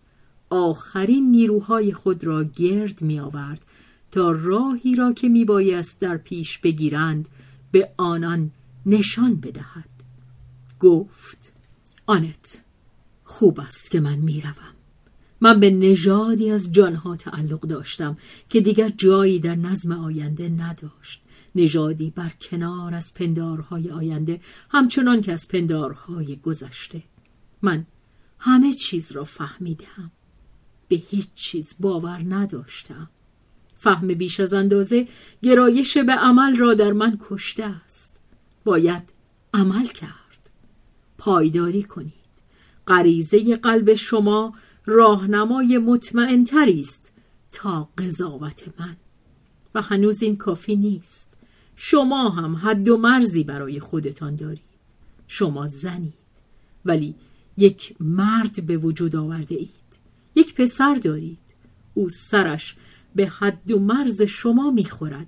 [0.49, 3.65] آخرین نیروهای خود را گرد می آورد
[4.13, 7.27] تا راهی را که می بایست در پیش بگیرند
[7.71, 8.51] به آنان
[8.85, 9.89] نشان بدهد.
[10.79, 11.53] گفت
[12.05, 12.63] آنت
[13.23, 14.73] خوب است که من می‌روم.
[15.41, 18.17] من به نژادی از جانها تعلق داشتم
[18.49, 21.21] که دیگر جایی در نظم آینده نداشت.
[21.55, 27.03] نژادی بر کنار از پندارهای آینده همچنان که از پندارهای گذشته.
[27.61, 27.85] من
[28.39, 30.11] همه چیز را فهمیدم.
[30.87, 33.09] به هیچ چیز باور نداشتم.
[33.83, 35.07] فهم بیش از اندازه
[35.41, 38.17] گرایش به عمل را در من کشته است.
[38.65, 39.03] باید
[39.53, 40.49] عمل کرد.
[41.17, 42.13] پایداری کنید.
[42.87, 44.53] غریزه قلب شما
[44.85, 47.11] راهنمای مطمئنتری است
[47.51, 48.95] تا قضاوت من.
[49.75, 51.33] و هنوز این کافی نیست.
[51.75, 54.73] شما هم حد و مرزی برای خودتان دارید.
[55.27, 56.13] شما زنید.
[56.85, 57.15] ولی
[57.57, 59.69] یک مرد به وجود آورده اید.
[60.35, 61.37] یک پسر دارید.
[61.93, 62.75] او سرش
[63.15, 65.27] به حد و مرز شما می‌خورد.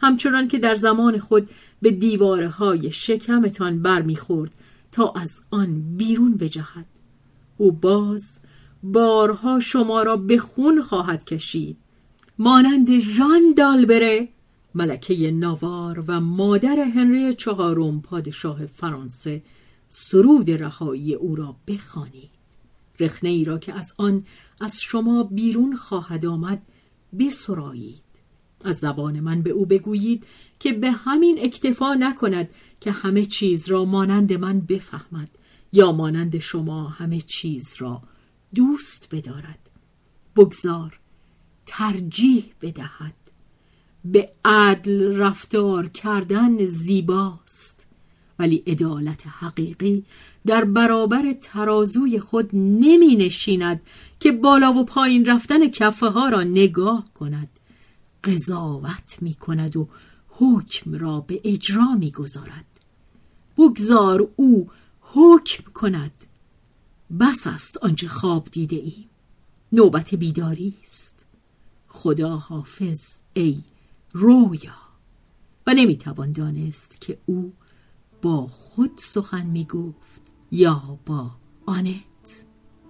[0.00, 1.50] همچنان که در زمان خود
[1.82, 4.54] به دیواره های شکمتان برمیخورد
[4.92, 6.86] تا از آن بیرون بجهد.
[7.56, 8.40] او باز
[8.82, 11.76] بارها شما را به خون خواهد کشید.
[12.38, 14.28] مانند ژان دالبره
[14.74, 19.42] ملکه ناوار و مادر هنری چهارم پادشاه فرانسه
[19.88, 22.30] سرود رهایی او را بخوانید.
[23.00, 24.24] رخنه ای را که از آن
[24.60, 26.62] از شما بیرون خواهد آمد
[27.18, 28.04] بسرایید.
[28.64, 30.26] از زبان من به او بگویید
[30.58, 32.48] که به همین اکتفا نکند
[32.80, 35.28] که همه چیز را مانند من بفهمد
[35.72, 38.02] یا مانند شما همه چیز را
[38.54, 39.70] دوست بدارد.
[40.36, 41.00] بگذار
[41.66, 43.14] ترجیح بدهد.
[44.04, 47.83] به عدل رفتار کردن زیباست.
[48.38, 50.04] ولی عدالت حقیقی
[50.46, 53.80] در برابر ترازوی خود نمی نشیند
[54.20, 57.48] که بالا و پایین رفتن کفه ها را نگاه کند.
[58.24, 59.88] قضاوت می کند و
[60.28, 62.64] حکم را به اجرا می گذارد.
[63.58, 64.70] بگذار او
[65.00, 66.12] حکم کند.
[67.20, 69.08] بس است آنچه خواب دیده ایم.
[69.72, 71.26] نوبت بیداری است.
[71.88, 73.58] خدا حافظ ای
[74.12, 74.74] رویا.
[75.66, 77.52] و نمی‌توان دانست که او
[78.24, 80.22] با خود سخن می‌گفت.
[80.50, 81.30] یا با
[81.66, 82.44] آنت.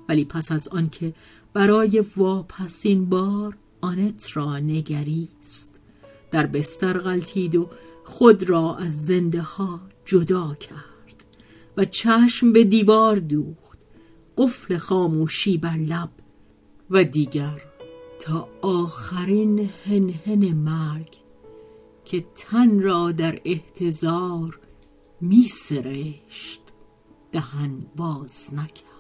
[0.09, 1.15] ولی پس از آنکه
[1.53, 5.81] برای واپسین بار آنت را نگریست.
[6.31, 7.71] در بستر غلطید و
[8.05, 11.25] خود را از زنده ها جدا کرد
[11.77, 13.79] و چشم به دیوار دوخت.
[14.39, 16.11] قفل خاموشی بر لب
[16.91, 17.63] و دیگر
[18.21, 21.17] تا آخرین هنهن مرگ
[22.05, 24.59] که تن را در احتضار
[25.21, 26.63] می سرشت
[27.33, 28.95] دهن باز نکرد.